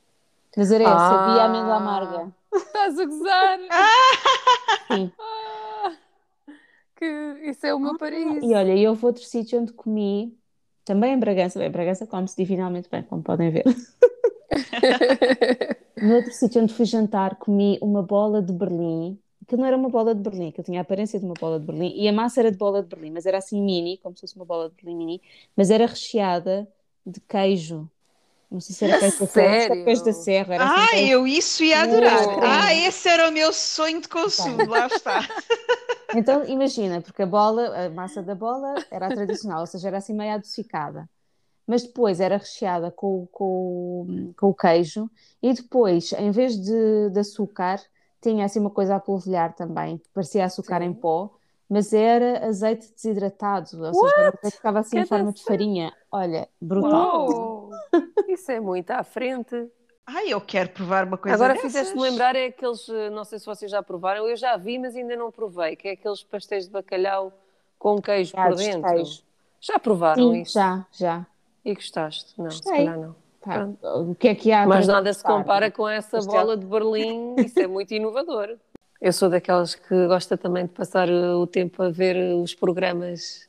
[0.57, 0.99] Nazaré, Ah.
[0.99, 2.33] sabia amêndoa amarga.
[2.55, 3.59] Estás a gozar?
[4.90, 5.12] Sim.
[5.18, 5.92] Ah,
[6.96, 7.05] que
[7.44, 8.44] isso é o meu paraíso.
[8.44, 10.35] E olha, e houve outro sítio onde comi,
[10.85, 13.64] também em Bragança, bem, Bragança come-se divinamente bem, como podem ver.
[15.96, 19.18] No outro sítio onde fui jantar, comi uma bola de Berlim.
[19.42, 21.64] Aquilo não era uma bola de Berlim, que tinha a aparência de uma bola de
[21.64, 21.90] Berlim.
[21.96, 24.37] E a massa era de bola de Berlim, mas era assim mini, como se fosse
[24.37, 25.22] uma bola de Berlim mini,
[25.57, 26.68] mas era recheada
[27.07, 27.90] de queijo.
[28.51, 30.55] Não sei se era queijo da serra, se era queijo da serra.
[30.55, 32.29] Era assim, Ah, queijo- eu isso ia adorar.
[32.31, 32.40] Uou.
[32.40, 35.21] Ah, esse era o meu sonho de consumo, lá está.
[36.12, 39.99] Então, imagina, porque a bola, a massa da bola era a tradicional, ou seja, era
[39.99, 41.09] assim meio adocicada.
[41.66, 45.11] Mas depois era recheada com, com, com o queijo
[45.42, 47.81] e depois, em vez de, de açúcar,
[48.21, 50.85] tinha assim uma coisa a polvilhar também, que parecia açúcar Sim.
[50.85, 51.31] em pó,
[51.68, 55.92] mas era azeite desidratado, ou seja, era que ficava assim em Que forma de farinha.
[56.12, 57.29] Olha, brutal.
[57.29, 57.70] Uou!
[58.29, 59.68] Isso é muito à frente.
[60.07, 63.46] Ai, eu quero provar uma coisa Agora fizeste-me lembrar é aqueles, eh, não sei se
[63.46, 66.70] vocês já provaram, eu já vi, mas ainda não provei, que é aqueles pastéis de
[66.70, 67.33] bacalhau
[67.76, 68.88] com queijo por Gados de dentro.
[68.88, 69.22] queijo.
[69.61, 70.52] Já provaram Sim, isso?
[70.52, 71.26] já, já.
[71.64, 72.40] E gostaste?
[72.40, 72.85] Não, se Gostei.
[72.87, 73.16] calhar não.
[73.40, 73.68] Pá,
[74.00, 76.33] o que é que há Mas nada se compara com essa Pastel.
[76.33, 78.57] bola de Berlim, isso é muito inovador.
[79.00, 82.54] Eu sou daquelas que gosta também de passar eh, o tempo a ver eh, os
[82.54, 83.48] programas.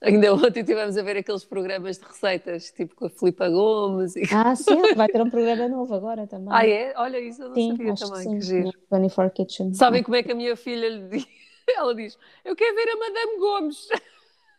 [0.00, 4.16] Ainda ontem estivemos a ver aqueles programas de receitas, tipo com a Filipa Gomes.
[4.16, 4.22] E...
[4.32, 6.48] Ah, sim, vai ter um programa novo agora também.
[6.50, 6.94] Ah, é?
[6.96, 8.72] Olha, isso eu não Sim, sabia acho que também, sim, que giro.
[8.90, 9.74] no 24 Kitchen.
[9.74, 11.26] Sabem como é que a minha filha lhe diz?
[11.76, 13.88] Ela diz: Eu quero ver a Madame Gomes.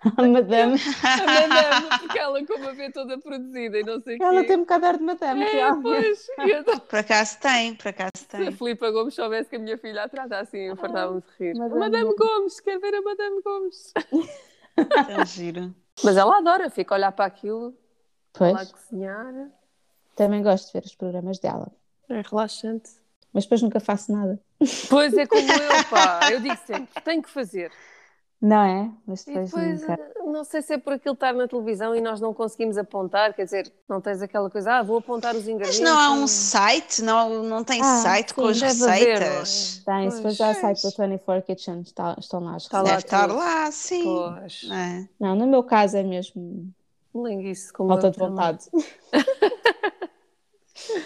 [0.18, 4.18] A madame, A Madame, porque ela, como a vê toda produzida e não sei o
[4.18, 4.24] quê.
[4.24, 5.84] ela tem um bocado de ar de madame, É, realmente.
[5.84, 6.28] pois.
[6.40, 8.48] Então, Por acaso tem, por acaso se tem.
[8.48, 11.54] a Filipa Gomes soubesse que a minha filha a trata assim, eu fartava-me de rir.
[11.56, 13.94] Madame Madame, Gomes, quer ver a Madame Gomes?
[15.08, 15.76] Tão giro.
[16.04, 17.76] Mas ela adora, fica a olhar para aquilo,
[18.32, 18.54] Pois.
[18.54, 19.50] lá cozinhar.
[20.16, 21.70] Também gosto de ver os programas dela.
[22.08, 22.90] É relaxante.
[23.34, 24.40] Mas depois nunca faço nada.
[24.90, 26.20] Pois é como eu, pá.
[26.32, 27.72] Eu digo sempre, tenho que fazer.
[28.42, 28.90] Não é?
[29.06, 29.94] Mas E depois, depois, nunca.
[30.02, 33.34] eh, não sei se é por aquilo estar na televisão e nós não conseguimos apontar,
[33.34, 35.82] quer dizer, não tens aquela coisa, ah, vou apontar os Mas ingredientes.
[35.82, 39.82] não há um site, não, não tem Ah, site com sim, as deve haver, receitas.
[39.86, 42.96] Tem, se for ao site da 24 Kitchen, está- estão lá as Está lá Deve
[43.04, 43.06] receitas.
[43.06, 44.04] estar lá, sim.
[44.04, 45.10] Pois, Não é?
[45.20, 46.72] Não, no meu caso é mesmo
[47.14, 48.66] linguice como falta de vontade.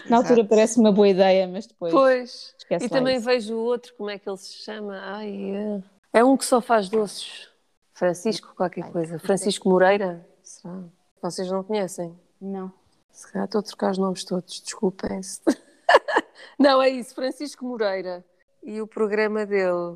[0.10, 0.46] Na altura Exato.
[0.46, 3.26] parece uma boa ideia, mas depois Pois, esquece e também isso.
[3.26, 5.00] vejo o outro, como é que ele se chama?
[5.02, 5.82] Ai,
[6.13, 7.49] é, é um que só faz doces.
[7.93, 9.19] Francisco qualquer coisa.
[9.19, 10.28] Francisco Moreira?
[10.41, 10.84] Será?
[11.21, 12.17] Vocês não conhecem?
[12.41, 12.71] Não.
[13.12, 15.41] Se calhar estou a trocar os nomes todos, desculpem-se.
[16.60, 18.26] não, é isso, Francisco Moreira.
[18.63, 19.95] E o programa dele,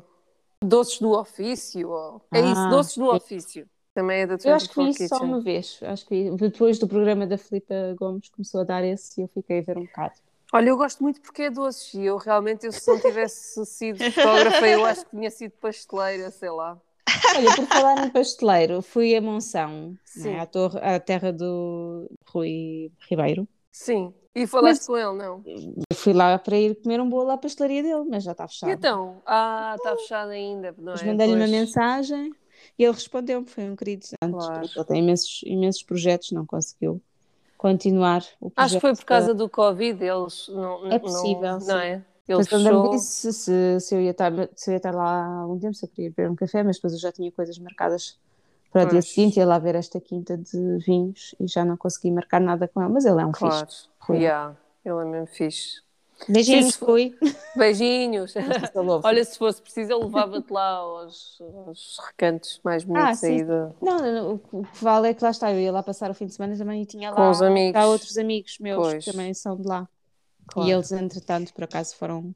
[0.62, 1.90] Doces do Ofício.
[1.90, 3.16] ou- É isso, Ah, Doces do sim.
[3.16, 3.70] Ofício.
[3.94, 5.80] Também é da Eu acho que vi 24 isso só uma vez.
[5.82, 9.58] Acho que depois do programa da Filipa Gomes começou a dar esse e eu fiquei
[9.58, 10.14] a ver um bocado.
[10.52, 13.98] Olha, eu gosto muito porque é doces e eu realmente, eu, se não tivesse sido
[14.12, 16.80] fotógrafa, eu acho que tinha sido pasteleira, sei lá.
[17.36, 22.90] Olha, por falar em pasteleiro, fui a Monção, né, à, torre, à terra do Rui
[23.10, 23.46] Ribeiro.
[23.70, 24.14] Sim.
[24.34, 25.42] E falaste Mas- com ele, não?
[25.44, 28.48] Eu fui lá para ir comer um bolo à pastelaria dele, mas já está E
[28.48, 28.70] fechado.
[28.72, 29.22] então?
[29.26, 31.06] Ah, está fechado ainda, não Mas é?
[31.06, 32.32] mandei-lhe uma mensagem
[32.78, 34.06] e ele respondeu-me, foi um querido.
[34.22, 34.68] Antes, Claro.
[34.76, 37.02] Ele tem imensos, imensos projetos, não conseguiu
[37.58, 38.52] continuar o projeto.
[38.56, 41.66] Acho que foi por causa do Covid, eles não, É não- possível, sim.
[41.68, 42.04] não é?
[42.26, 42.90] Ele me fechou.
[42.90, 45.84] disse se, se, eu ia estar, se eu ia estar lá há algum tempo, se
[45.84, 48.18] eu queria beber um café, mas depois eu já tinha coisas marcadas
[48.70, 52.10] para o dia seguinte, ia lá ver esta quinta de vinhos e já não consegui
[52.10, 53.66] marcar nada com ele, mas ele é um Claro.
[53.66, 53.88] fixe.
[54.00, 54.18] Rui.
[54.18, 55.82] Yeah, ele é mesmo fixe.
[56.28, 57.14] Beijinhos, Rui.
[57.56, 58.34] Beijinhos.
[59.04, 63.74] Olha, se fosse preciso, eu levava-te lá aos, aos recantos mais bonitos sim, aí do-
[63.80, 66.26] Não, não, o que vale é que lá está, eu ia lá passar o fim
[66.26, 67.72] de semana também e tinha lá Com os amigos.
[67.72, 69.04] cá outros amigos meus Pois.
[69.04, 69.88] que também são de lá.
[70.48, 70.68] Claro.
[70.68, 72.34] E eles, entretanto, por acaso foram,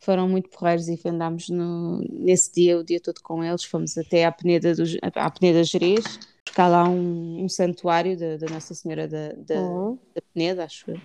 [0.00, 3.64] foram muito porreiros e andámos no, nesse dia, o dia todo com eles.
[3.64, 4.82] Fomos até à Peneda, do,
[5.14, 6.04] à Peneda Gerês,
[6.44, 9.98] buscar lá um, um santuário da, da Nossa Senhora da, da, Uhum.
[10.14, 11.00] da Peneda, acho eu.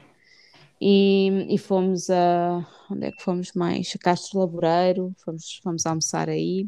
[0.82, 2.66] E, e fomos a.
[2.90, 3.94] Onde é que fomos mais?
[3.96, 6.68] A Castro Laboreiro, fomos, fomos almoçar aí.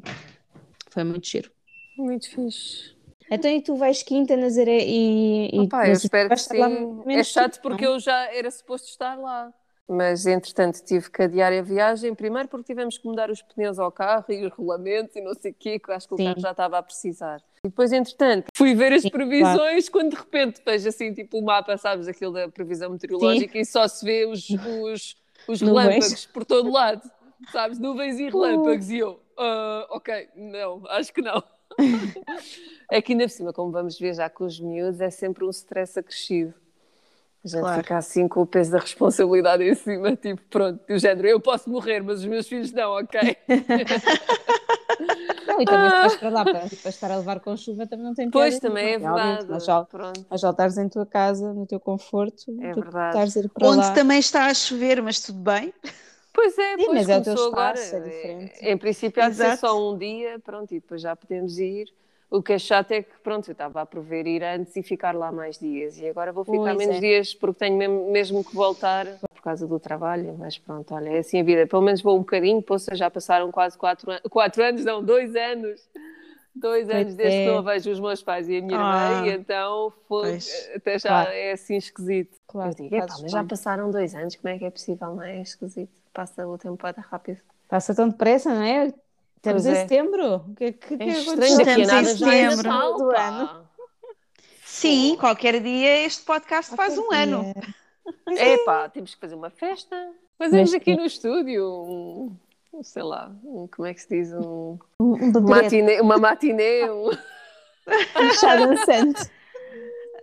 [0.89, 1.51] Foi muito giro.
[1.97, 2.95] Muito fixe.
[3.29, 5.55] Então, e tu vais quinta, Nazaré e.
[5.55, 6.59] e Opa, eu espero que sim.
[7.07, 7.93] É chato porque não?
[7.93, 9.53] eu já era suposto estar lá.
[9.87, 12.13] Mas, entretanto, tive que adiar a viagem.
[12.13, 15.51] Primeiro porque tivemos que mudar os pneus ao carro e os rolamentos e não sei
[15.51, 16.25] o quê, que acho que o Sim.
[16.25, 17.41] carro já estava a precisar.
[17.63, 21.45] E depois, entretanto, fui ver as Sim, previsões quando de repente vejo assim, tipo o
[21.45, 25.15] mapa, sabes, aquilo da previsão meteorológica e só se vê os, os,
[25.47, 27.07] os relâmpagos por todo lado.
[27.51, 28.89] Sabes, nuvens e relâmpagos.
[28.89, 31.43] E eu, "Ah, ok, não, acho que não.
[32.89, 35.97] É que ainda por cima, como vamos viajar com os miúdos, é sempre um stress
[35.97, 36.53] acrescido.
[37.43, 37.81] A gente Claro.
[37.81, 41.69] fica assim com o peso da responsabilidade em cima, tipo, pronto, do género, eu posso
[41.69, 43.37] morrer, mas os meus filhos não, ok?
[45.61, 48.13] E também se vais para lá para, para estar a levar com chuva também não
[48.13, 49.51] tem Pois, também é nenhuma, realmente, verdade.
[49.51, 49.87] Mas já,
[50.29, 53.07] mas já estares em tua casa, no teu conforto, É verdade.
[53.07, 53.93] estares a ir para Onde lá.
[53.93, 55.73] também está a chover, mas tudo bem.
[56.33, 58.07] Pois é, Sim, pois mas é o teu começou espaço, agora.
[58.07, 58.65] é diferente.
[58.65, 61.93] Em princípio há de ser só um dia, pronto, e depois já podemos ir.
[62.29, 65.13] O que é chato é que, pronto, eu estava a prever ir antes e ficar
[65.13, 65.97] lá mais dias.
[65.99, 66.99] E agora vou ficar Pois menos é.
[67.01, 69.05] dias porque tenho mesmo, mesmo que voltar
[69.41, 70.35] por causa do trabalho.
[70.37, 71.65] Mas pronto, olha, é assim a vida.
[71.67, 75.35] Pelo menos vou um bocadinho, poxa, já passaram quase quatro, an quatro anos, não, dois
[75.35, 75.81] anos.
[76.53, 77.45] Dois Pois anos desde é.
[77.45, 79.11] que não vejo os meus pais e a minha Ah.
[79.21, 80.69] irmã, e então foi, Pois.
[80.75, 81.29] até já Claro.
[81.31, 82.37] é assim esquisito.
[82.45, 85.15] Claro, digo, "Epá, fazes mas já passaram dois anos, como é que é possível?
[85.15, 85.37] Não é?
[85.37, 85.89] É esquisito.
[86.13, 87.39] Passa o tempo para rápido.
[87.69, 88.87] Passa tão depressa, não é?
[89.37, 89.75] Estamos Pois em é.
[89.75, 90.35] setembro.
[90.35, 91.33] O que, que, que É aconteceu?
[91.33, 92.97] estranho, daqui a nada já é setembro.
[92.97, 93.27] Do pá.
[93.27, 93.67] ano.
[94.65, 97.53] Sim, qualquer dia este podcast faz um ano.
[98.27, 99.95] É pá, temos que fazer uma festa.
[100.37, 102.35] Fazemos Mas aqui que- no estúdio um,
[102.73, 104.33] um, sei lá, um, como é que se diz?
[104.33, 109.29] Um, Um, um matinê, uma matinê, um, um chá dançante.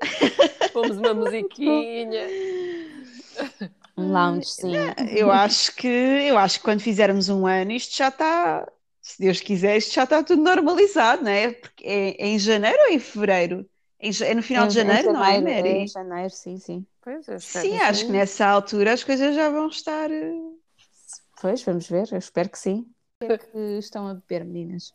[0.73, 2.27] pomos uma musiquinha.
[3.97, 4.73] Um lounge, sim.
[5.17, 8.71] Eu acho que eu acho que quando fizermos um ano isto já está,
[9.03, 11.53] se Deus quiser, isto já está tudo normalizado, não é?
[11.53, 13.69] Porque é, é em janeiro ou em fevereiro?
[14.01, 15.69] É no final de janeiro, não é, Mary?
[15.71, 16.87] Em janeiro, sim, sim.
[17.01, 20.11] Pois, eu espero Sim, que acho que nessa altura as coisas já vão estar.
[20.11, 20.33] eh,
[21.41, 22.79] Pois, vamos ver, eu espero que sim.
[23.23, 24.93] O que é que estão a beber, meninas?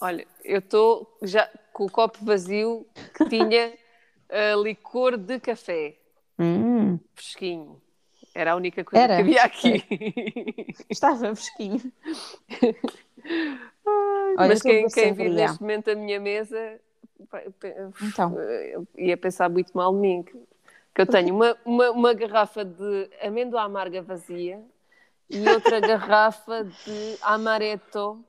[0.00, 3.72] Olha, eu estou já com o copo vazio que tinha
[4.28, 5.96] eh, licor de café,
[6.38, 7.80] Hum, fresquinho.
[8.34, 9.16] Era a única coisa Era?
[9.16, 9.84] que havia aqui.
[10.88, 11.92] estava fresquinho.
[14.34, 16.80] Olha, Mas quem, quem vir neste momento a minha mesa
[18.02, 18.34] Então.
[18.38, 20.24] eh, ia pensar muito mal de mim.
[20.94, 24.60] que eu tenho uma, uma, uma garrafa de amêndoa amarga vazia
[25.28, 28.24] e outra garrafa de amaretto.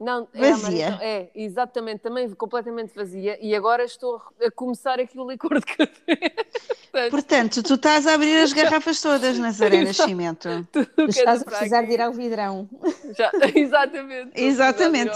[0.00, 0.86] Não, é Vazia?
[0.86, 3.36] amaretto, é, exatamente, também completamente vazia.
[3.44, 7.10] E agora estou a começar aqui o licor de café.
[7.10, 10.48] Portanto, tu estás a abrir as garrafas todas, Nazaré Nascimento.
[10.72, 11.88] Tu que estás a precisar aqui.
[11.88, 12.68] de ir ao vidrão.
[13.16, 14.40] Já, exatamente.
[14.40, 15.10] Exatamente.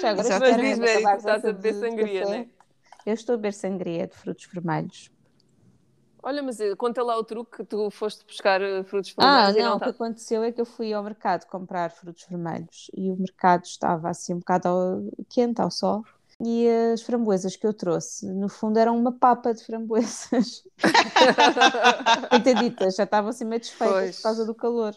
[0.00, 2.50] Já agora, diz, Mary, acabar tu estás a beber sangria, café, né?
[3.06, 5.10] Eu estou a beber sangria de frutos vermelhos.
[6.22, 9.56] Olha, mas eh, conta lá o truque que tu foste buscar eh, frutos Ah, vermelhos
[9.56, 9.90] e não, não o que está.
[9.90, 14.34] aconteceu é que eu fui ao mercado comprar frutos vermelhos e o mercado estava assim
[14.34, 16.02] um bocado ao- quente ao sol
[16.40, 20.64] e as framboesas que eu trouxe, no fundo, eram uma papa de framboesas.
[22.32, 24.16] Entendidas, já estavam assim meio desfeitas Pois.
[24.16, 24.94] por causa do calor.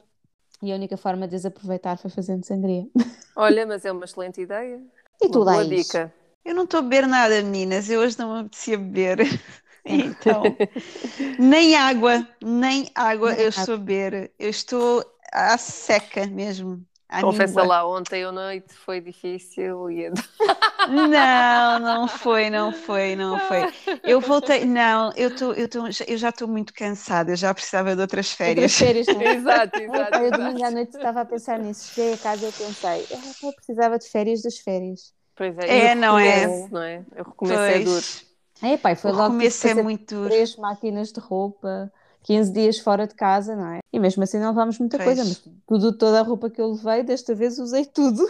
[0.62, 2.88] E a única forma de as aproveitar foi fazendo sangria.
[3.36, 4.82] Olha, mas é uma excelente ideia.
[5.22, 5.66] E tu, uma boa Laís?
[5.66, 6.14] dica.
[6.46, 7.90] Eu não estou a beber nada, meninas.
[7.90, 9.20] Eu hoje não me apetecia beber.
[9.90, 10.60] Então,
[11.40, 13.70] nem água, nem água Nem eu água.
[13.70, 14.34] estou a beber.
[14.38, 16.86] Eu estou à seca mesmo.
[17.10, 17.64] À Confessa míngua.
[17.64, 20.10] lá, ontem à noite foi difícil e
[20.86, 23.68] Não, não foi, não foi, não foi.
[24.06, 27.94] Eu voltei, não, eu, tô, eu, tô, eu já estou muito cansada, eu já precisava
[27.96, 28.78] de outras Outras férias.
[28.78, 29.34] férias, não é?
[29.34, 30.22] Exato, exato.
[30.22, 31.88] eu domingo à noite estava a pensar nisso.
[31.94, 35.14] Cheguei a casa e pensei, "Ah, eu precisava de férias das férias.
[35.36, 36.48] Pois é, É, não é?
[36.48, 37.06] recomeço, não é?
[37.20, 38.08] O recomeço é duro.
[38.10, 38.26] Pois,
[38.62, 40.36] É, e foi o logo tipo, começo é muito duro.
[40.36, 41.92] três máquinas de roupa,
[42.28, 43.80] 15 dias fora de casa, não é?
[43.92, 45.08] E mesmo assim não levámos muita Pois.
[45.08, 48.28] coisa, mas tudo, toda a roupa que eu levei, desta vez usei tudo.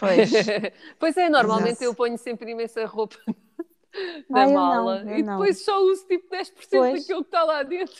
[0.00, 0.30] Pois,
[0.98, 1.84] pois é, normalmente Exato.
[1.84, 3.16] eu ponho sempre imensa roupa
[4.28, 5.38] na Ah, não, mala eu e não.
[5.38, 7.00] depois só uso tipo 10% Pois.
[7.00, 7.94] daquilo que está lá dentro.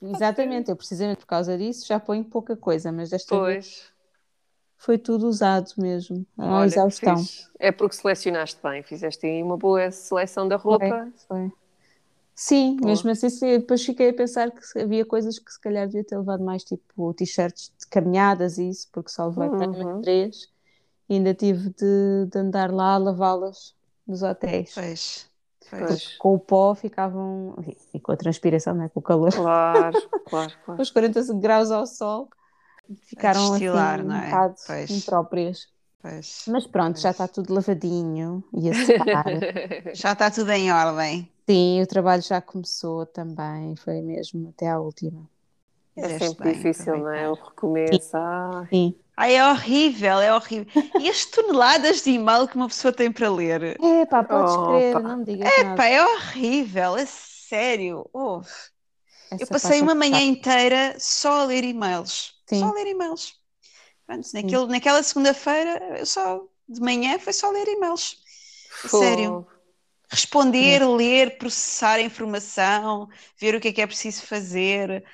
[0.00, 3.92] Exatamente, eu precisamente por causa disso já ponho pouca coisa, mas desta vez Pois.
[4.76, 7.16] foi tudo usado mesmo, a Olha, exaustão.
[7.58, 11.10] É porque selecionaste bem, fizeste aí uma boa seleção da roupa.
[11.26, 11.52] Foi, foi.
[12.38, 12.90] Sim, Boa.
[12.90, 16.18] mesmo assim, sim, depois fiquei a pensar que havia coisas que se calhar devia ter
[16.18, 20.02] levado mais, tipo t-shirts de caminhadas e isso, porque só levei Uhum.
[20.02, 20.48] três
[21.08, 23.74] e ainda tive de, de andar lá a lavá-las
[24.06, 24.74] nos hotéis.
[24.74, 25.26] pois,
[25.70, 26.18] Pois.
[26.18, 27.56] Com o pó ficavam,
[27.92, 30.82] e com a transpiração, né, com o calor, Claro, claro, claro.
[30.82, 32.28] os 40 graus ao sol,
[33.04, 34.26] ficaram assim não um é?
[34.26, 34.90] bocado Pois.
[34.90, 35.68] impróprias.
[36.02, 36.44] pois.
[36.48, 37.14] Mas pronto, já Pois.
[37.14, 39.24] está tudo lavadinho e a secar.
[39.94, 41.28] Já está tudo em ordem.
[41.48, 45.28] Sim, o trabalho já começou também, foi mesmo até à última.
[45.96, 47.28] É sempre bem, difícil, não é?
[47.30, 48.16] O recomeço.
[48.16, 48.94] Ah, Sim.
[49.16, 50.66] Ai, é horrível, é horrível.
[50.98, 53.82] E as toneladas de e-mail que uma pessoa tem para ler?
[53.90, 54.58] É pá, podes Opa.
[54.58, 55.82] crer, não me digas nada.
[55.82, 58.08] Epá, é horrível, é sério.
[58.12, 58.70] Uf.
[59.30, 62.34] Essa Eu passei uma é manhã inteira só a ler e-mails.
[62.46, 62.62] Sim.
[62.62, 63.34] Só a ler e-mails.
[64.06, 68.18] Pronto, naquele, naquela segunda-feira, eu só de manhã foi só ler e-mails.
[68.84, 69.40] Sério.
[70.10, 75.04] Responder, ler, processar a informação, ver o que é que é preciso fazer.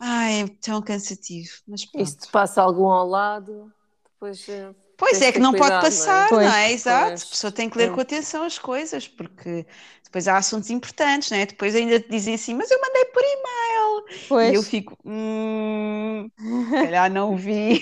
[0.00, 1.50] Ai, é tão cansativo.
[1.68, 3.72] Mas E se te passa algum ao lado,
[4.14, 4.48] depois.
[4.48, 6.20] eh, Pois é que não pode não é?
[6.20, 6.72] passar, Pois, não é?
[6.72, 7.12] Exato.
[7.12, 7.24] pois.
[7.24, 7.90] A pessoa tem que ler É.
[7.90, 9.66] com atenção as coisas, porque
[10.04, 11.46] depois há assuntos importantes, não é?
[11.46, 14.04] Depois ainda te dizem assim, mas eu mandei por e-mail.
[14.28, 16.30] Pois, E eu fico, hum,
[16.70, 17.80] se calhar não vi.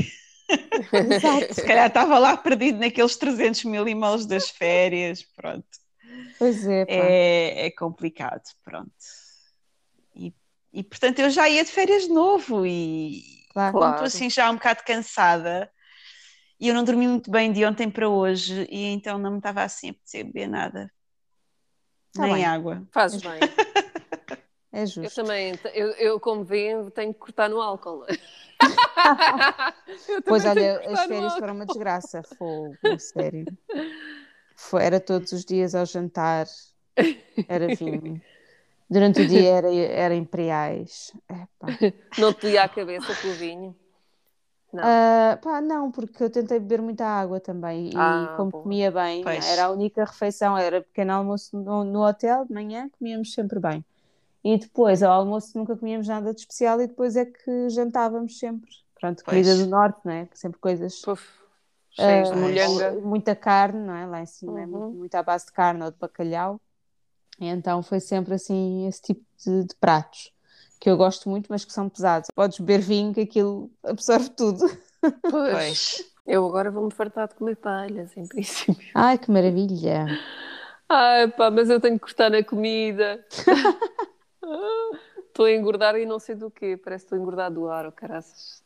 [0.92, 1.54] exato.
[1.54, 5.22] Se calhar estava lá perdido naqueles 300 mil e-mails das férias.
[5.36, 5.66] Pronto.
[6.40, 6.94] Pois é, pá.
[6.94, 8.90] É, é complicado, pronto.
[10.14, 10.34] E,
[10.72, 13.22] e portanto eu já ia de férias de novo e
[13.52, 13.72] Claro.
[13.78, 15.70] como estou assim já um bocado cansada
[16.58, 19.62] e eu não dormi muito bem de ontem para hoje e então não me estava
[19.62, 20.92] assim a apetecer beber nada.
[22.12, 22.44] Tá Nem bem.
[22.44, 22.82] água.
[22.92, 23.40] Fazes bem.
[24.72, 25.16] É Eu justo.
[25.16, 28.04] também, eu, eu como vêem, tenho que cortar no álcool.
[30.08, 33.46] Eu Pois olha, as férias foram uma desgraça, fogo, sério.
[34.62, 36.46] Foi, era todos os dias ao jantar,
[37.48, 38.20] era vinho.
[38.90, 41.12] Durante o dia era, era imperiais.
[41.28, 41.68] Epá.
[42.18, 43.74] Não te ia à cabeça com o vinho.
[44.72, 44.84] Não.
[44.84, 48.62] Ah, pá, não, porque eu tentei beber muita água também e Ah, como boa.
[48.62, 49.44] comia bem, Pois.
[49.46, 53.84] era a única refeição, era pequeno almoço no, no hotel, de manhã comíamos sempre bem.
[54.44, 58.70] E depois, ao almoço, nunca comíamos nada de especial e depois é que jantávamos sempre.
[58.98, 59.46] Pronto, Pois.
[59.46, 60.28] comida do norte, não é?
[60.34, 61.22] Sempre coisas, Puf,
[61.92, 62.92] cheios de ah, molhanga.
[63.00, 64.06] muita carne, não é?
[64.06, 64.70] Lá em cima é Uhum.
[64.70, 66.60] muito, muito à base de carne ou de bacalhau.
[67.40, 70.32] E então foi sempre assim, esse tipo de, de pratos
[70.78, 72.28] que eu gosto muito, mas que são pesados.
[72.34, 74.64] Podes beber vinho, que aquilo absorve tudo.
[75.30, 76.04] Pois.
[76.26, 78.86] Eu agora vou-me fartar de comer palhas, em princípio.
[78.94, 80.06] Ai, que maravilha!
[80.88, 83.24] Ai pá, mas eu tenho que cortar na comida.
[85.28, 86.76] Estou a engordar e não sei do quê.
[86.76, 88.62] Parece que estou a engordar do ar, oh caraças.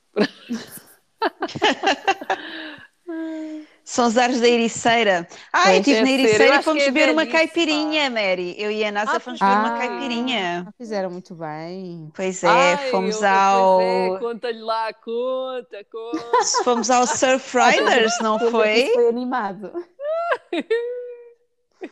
[3.85, 5.29] São os ares da Ericeira.
[5.53, 8.55] Ah, eu estive na Ericeira e fomos é beber uma caipirinha, Mary.
[8.59, 9.79] Eu e a NASA Ah, fomos beber uma ah.
[9.79, 10.65] caipirinha.
[10.67, 12.11] Ah, fizeram muito bem.
[12.15, 13.81] Pois é, Ai, fomos eu- ao.
[13.83, 16.25] É, conta-lhe lá, conta, conta.
[16.65, 18.91] Fomos ao Surf Riders, não foi?
[18.95, 19.71] foi animado.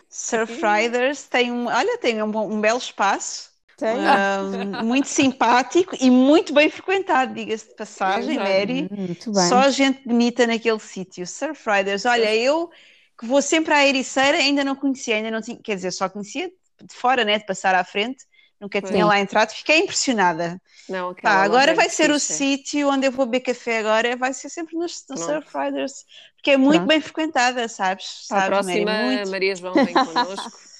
[0.08, 3.51] Surf Riders tem um, olha, tem um, um belo espaço?
[3.86, 8.48] Um, muito simpático e muito bem frequentado, diga-se de passagem, Exato.
[8.48, 8.88] Mary.
[8.90, 9.48] Muito bem.
[9.48, 11.26] Só gente bonita naquele sítio.
[11.26, 12.70] Surf Riders, olha, eu
[13.18, 16.48] que vou sempre à Ericeira ainda não conhecia, ainda não tinha, quer dizer, só conhecia
[16.48, 18.24] de fora, né, de passar à frente,
[18.60, 20.60] nunca tinha lá entrado, fiquei impressionada.
[20.88, 24.48] Não, lá agora vai ser o sítio onde eu vou beber café agora, vai ser
[24.48, 25.20] sempre no, no Pronto.
[25.20, 26.04] Surf Riders,
[26.36, 26.88] porque é muito Pronto.
[26.88, 28.26] bem frequentada, sabes?
[28.30, 29.16] À Sabes, próxima, Mary?
[29.16, 29.30] Muito.
[29.30, 30.71] Maria João vem connosco.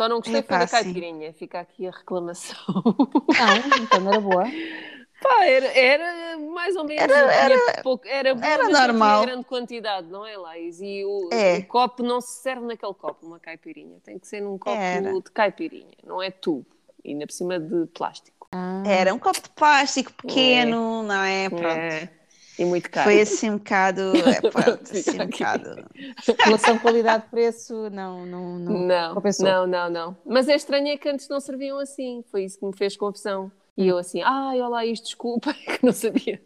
[0.00, 0.72] Só não gostei foi Epá, da sim.
[0.82, 2.56] caipirinha, fica aqui a reclamação.
[2.74, 4.44] Não, então era boa.
[5.20, 7.02] Pá, era, era mais ou menos.
[7.02, 9.26] Era- tinha pouco, era, boa, era normal.
[9.26, 10.80] grande quantidade, não é, Laís?
[10.80, 11.58] E o, É.
[11.58, 13.98] o copo não se serve naquele copo, uma caipirinha.
[14.02, 15.12] Tem que ser num copo Era.
[15.12, 16.64] de caipirinha, não é tubo.
[17.04, 18.48] E ainda por cima de plástico.
[18.52, 21.50] Ah, Era um copo de plástico pequeno, não é?
[21.50, 21.66] Pronto.
[21.66, 22.08] É.
[22.60, 23.04] E muito caro.
[23.04, 25.84] Foi assim um bocado, é, pronto, assim um bocado.
[26.44, 29.46] relação qualidade-preço não, não, não, Não, compensou.
[29.46, 30.16] não, não, não.
[30.24, 32.22] Mas é estranho é que antes não serviam assim.
[32.30, 33.50] Foi isso que me fez confusão.
[33.76, 36.40] E eu assim, ai, olá, isto, desculpa, que não sabia.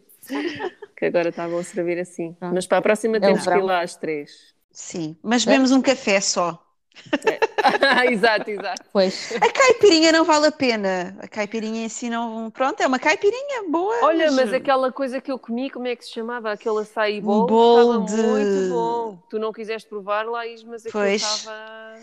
[0.95, 2.33] que agora estavam a servir assim.
[2.33, 2.53] Pronto.
[2.55, 4.55] Mas para a próxima É temos que ir lá às três.
[4.71, 6.64] Sim, mas bebemos um café só.
[8.11, 8.83] exato, exato.
[8.91, 11.15] Pois, A caipirinha não vale a pena.
[11.19, 12.49] A caipirinha em si não.
[12.51, 13.95] Pronto, é uma caipirinha boa.
[14.03, 16.51] Olha, mas aquela coisa que eu comi, como é que se chamava?
[16.51, 19.17] Aquele açaí bowl, Um estava de- muito bom.
[19.29, 21.21] Tu não quiseste provar, Laís, mas aquilo Pois.
[21.21, 21.97] estava...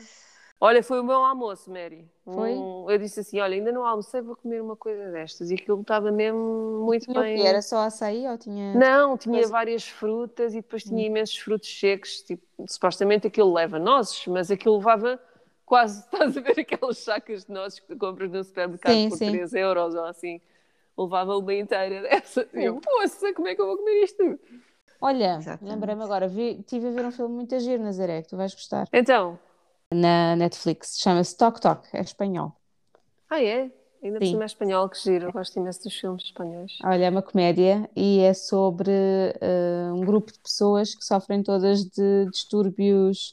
[0.64, 2.08] Olha, foi o meu almoço, Mary.
[2.24, 2.52] Foi?
[2.52, 5.50] Um- eu disse assim, olha, ainda não almocei, vou comer uma coisa destas.
[5.50, 7.36] E aquilo estava mesmo muito tinha bem...
[7.36, 7.42] quê?
[7.42, 8.72] Era só açaí ou tinha.
[8.72, 10.90] Não, tinha Mas- várias frutas e depois Hum.
[10.90, 12.22] tinha imensos frutos secos.
[12.22, 15.20] Tipo, supostamente aquilo leva nozes, mas aquilo levava
[15.66, 19.18] quase, estás a ver aquelas sacas de nozes que tu compras no supermercado Sim, por
[19.18, 19.30] sim.
[19.32, 20.40] 3 euros ou assim.
[20.96, 22.48] Levava uma inteira dessa.
[22.54, 24.38] E eu, poça, como é que eu vou comer isto?
[25.00, 28.54] Olha, lembrei-me agora, vi, estive a ver um filme muito giro, Nazaré, que tu vais
[28.54, 28.86] gostar.
[28.92, 29.36] Então,
[29.95, 32.53] Na Netflix, chama-se Tok Tok, é espanhol.
[33.28, 33.70] ah é?
[34.03, 35.28] Ainda por cima é espanhol, que giro.
[35.28, 36.72] Eu gosto imenso dos filmes espanhóis.
[36.82, 41.84] Olha, é uma comédia e é sobre eh, um grupo de pessoas que sofrem todas
[41.84, 43.32] de distúrbios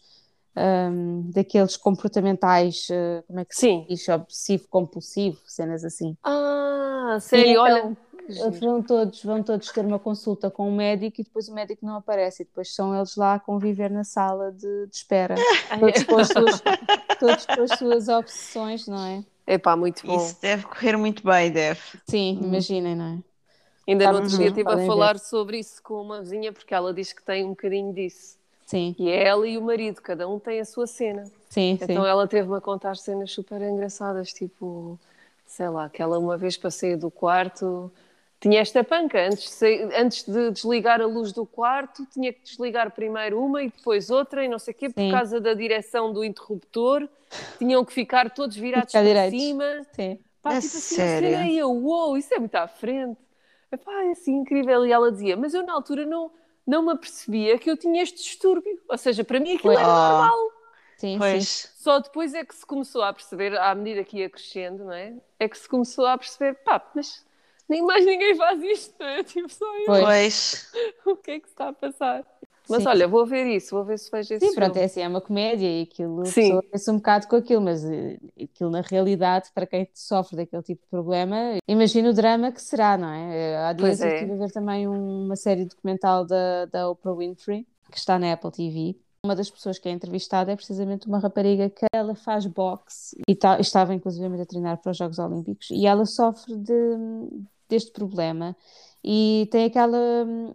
[0.55, 3.85] ehm, daqueles comportamentais, eh, como é que se Sim.
[3.89, 4.07] diz?
[4.07, 6.15] Obsessivo-compulsivo, cenas assim.
[6.23, 7.97] Ah, sério, então, olha.
[8.33, 8.51] Giro.
[8.51, 11.95] Vão todos, vão todos ter uma consulta com um médico e depois o médico não
[11.97, 15.35] aparece e depois são eles lá a conviver na sala de, de espera,
[15.79, 16.61] todos com, as suas,
[17.19, 19.23] todos com as suas obsessões, não é?
[19.47, 20.15] Epá, muito bom.
[20.15, 21.79] Isso deve correr muito bem, deve.
[22.07, 23.19] Sim, imaginem, não é?
[23.87, 24.87] Ainda Tá no outro muito dia estive a podem ver.
[24.87, 28.37] falar sobre isso com uma vizinha, porque ela diz que tem um bocadinho disso.
[28.67, 31.23] Sim, E é ela e o marido, cada um tem a sua cena.
[31.49, 31.77] sim, sim.
[31.81, 34.99] Então ela teve-me a contar cenas super engraçadas, tipo,
[35.47, 37.91] sei lá, que ela uma vez para sair do quarto
[38.39, 39.19] tinha esta panca.
[39.25, 43.61] Antes de, sair- antes de desligar a luz do quarto, tinha que desligar primeiro uma
[43.63, 45.11] e depois outra, e não sei o quê, por Sim.
[45.11, 47.07] causa da direção do interruptor.
[47.57, 49.39] Tinham que ficar todos virados Ficar para direitos.
[49.39, 49.85] cima.
[49.93, 50.19] Sim.
[50.41, 51.41] Pá, A tipo assim, sério?
[51.43, 53.19] e eu, uou, isso é muito à frente.
[53.71, 54.85] Epá, é assim incrível.
[54.85, 56.31] E ela dizia, mas eu na altura não,
[56.65, 58.79] não me apercebia que eu tinha este distúrbio.
[58.89, 59.79] Ou seja, para mim aquilo Pois.
[59.79, 59.91] era Oh.
[59.91, 60.37] normal.
[60.97, 61.17] Sim, sim.
[61.17, 61.73] Pois.
[61.77, 65.13] Só depois é que se começou a perceber, à medida que ia crescendo, não é?
[65.39, 67.23] É que se começou a perceber, pá, mas
[67.69, 69.23] nem mais ninguém faz isto, não é?
[69.23, 69.85] Tipo, só eu.
[69.85, 70.71] Pois.
[71.05, 72.25] O que é que se está a passar?
[72.69, 72.89] Mas Sim.
[72.89, 74.81] olha, vou ver isso, vou ver se vejo esse Sim, pronto, filme.
[74.83, 76.41] é assim, é uma comédia e aquilo, a Sim.
[76.41, 80.61] pessoa pensa um bocado com aquilo, mas eh, aquilo na realidade, para quem sofre daquele
[80.61, 83.35] tipo de problema, imagina o drama que será, não é?
[83.53, 84.13] Eh, Há dias Pois eu é.
[84.13, 88.33] estive a ver também um- uma série documental da, da Oprah Winfrey, que está na
[88.33, 88.95] Apple TV.
[89.25, 93.35] Uma das pessoas que é entrevistada é precisamente uma rapariga que ela faz boxe e
[93.35, 96.75] tá- estava inclusive a treinar para os Jogos Olímpicos e ela sofre de-
[97.69, 98.55] deste problema
[99.03, 99.97] e tem aquela,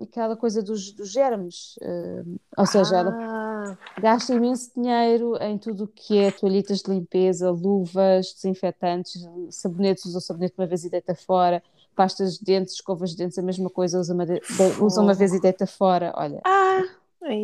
[0.02, 2.24] aquela coisa dos, dos germes, eh,
[2.58, 7.50] ou seja, ela Ah, Gasta imenso dinheiro em tudo o que é toalhitas de limpeza,
[7.50, 11.62] luvas, desinfetantes, sabonetes, usa o sabonete uma vez e deita fora,
[11.96, 14.42] pastas de dentes, escovas de dentes, a mesma coisa, usa uma, de-
[14.80, 16.12] usa uma vez e deita fora.
[16.16, 16.82] Olha, Ah,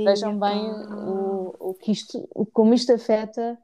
[0.04, 0.94] vejam bem epá.
[0.96, 3.56] o, o que isto, o- como isto afeta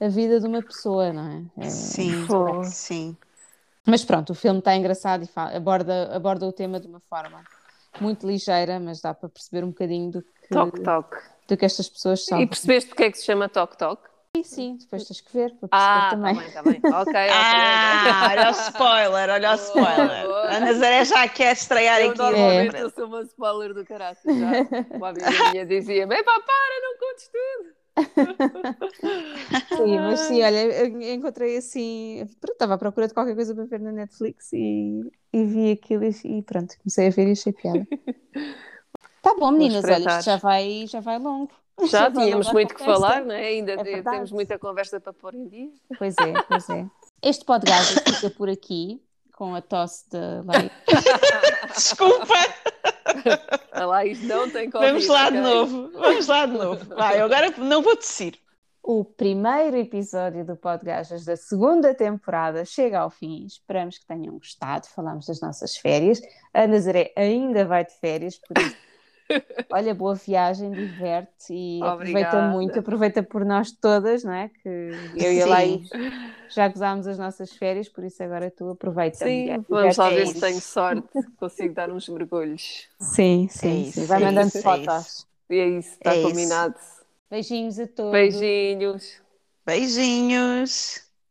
[0.00, 1.44] a vida de uma pessoa, não é?
[1.58, 2.64] É- sim, Pô.
[2.64, 3.16] sim.
[3.86, 7.42] Mas pronto, o filme está engraçado e aborda, aborda o tema de uma forma
[8.00, 10.54] muito ligeira, mas dá para perceber um bocadinho do que,
[11.48, 12.46] do que estas pessoas E sofrem.
[12.46, 14.08] percebeste porque é que se chama Toque Toque?
[14.34, 16.34] E sim, depois tens que ver para perceber Ah, também.
[16.34, 16.92] tá bem, tá bem.
[17.02, 17.14] Ok.
[17.30, 20.26] Ah, olha o spoiler, olha o spoiler.
[20.26, 22.18] Boa, A Nazaré já quer estrear Eu aqui.
[22.18, 22.82] normalmente É.
[22.82, 24.22] eu sou uma spoiler do caráter.
[24.24, 24.52] Já.
[24.96, 27.74] Uma amiga minha dizia-me: Epá, para, não contes tudo.
[29.76, 32.24] Sim, mas sim, olha, eu encontrei assim.
[32.40, 36.04] pronto, Estava à procura de qualquer coisa para ver na Netflix e, e vi aquilo
[36.04, 37.86] e, e pronto, comecei a ver e achei piada.
[39.20, 41.52] Tá bom, meninas, olha, isto já vai, já vai longo.
[41.90, 43.46] Já vai tínhamos muito que falar, não é?
[43.46, 45.70] Ainda É temos muita conversa para pôr em dia.
[45.98, 46.86] Pois é, pois é.
[47.22, 49.00] Este podcast fica por aqui,
[49.32, 50.70] com a tosse da Laís.
[51.74, 52.34] Desculpa,
[53.74, 54.92] lá, isto não tem Covid.
[54.92, 55.90] vamos lá de novo.
[55.92, 56.94] Vamos lá de novo.
[56.94, 58.38] Vai, agora não vou tossir.
[58.82, 63.46] O primeiro episódio do Podgajas da segunda temporada chega ao fim.
[63.46, 64.88] Esperamos que tenham gostado.
[64.88, 66.20] Falamos das nossas férias.
[66.52, 68.76] A Nazaré ainda vai de férias, por isso.
[69.70, 72.42] Olha, boa viagem, diverte e aproveita Obrigada.
[72.42, 74.48] muito, aproveita por nós todas, não é?
[74.50, 74.68] Que
[75.14, 75.46] eu e a.
[75.46, 75.88] Laís
[76.48, 79.30] já gozámos as nossas férias, por isso agora tu aproveita.
[79.30, 80.34] Sim, vamos lá ver diverte-te.
[80.34, 81.06] se tenho sorte,
[81.36, 82.88] consigo dar uns mergulhos.
[83.00, 84.06] Sim, É sim, isso, sim.
[84.06, 85.26] Vai é mandando isso, é fotos.
[85.50, 86.56] E é isso, está É isso.
[86.56, 86.76] combinado.
[87.30, 88.46] Beijinhos a todos.
[88.72, 89.22] Beijinhos.
[89.66, 91.02] Beijinhos.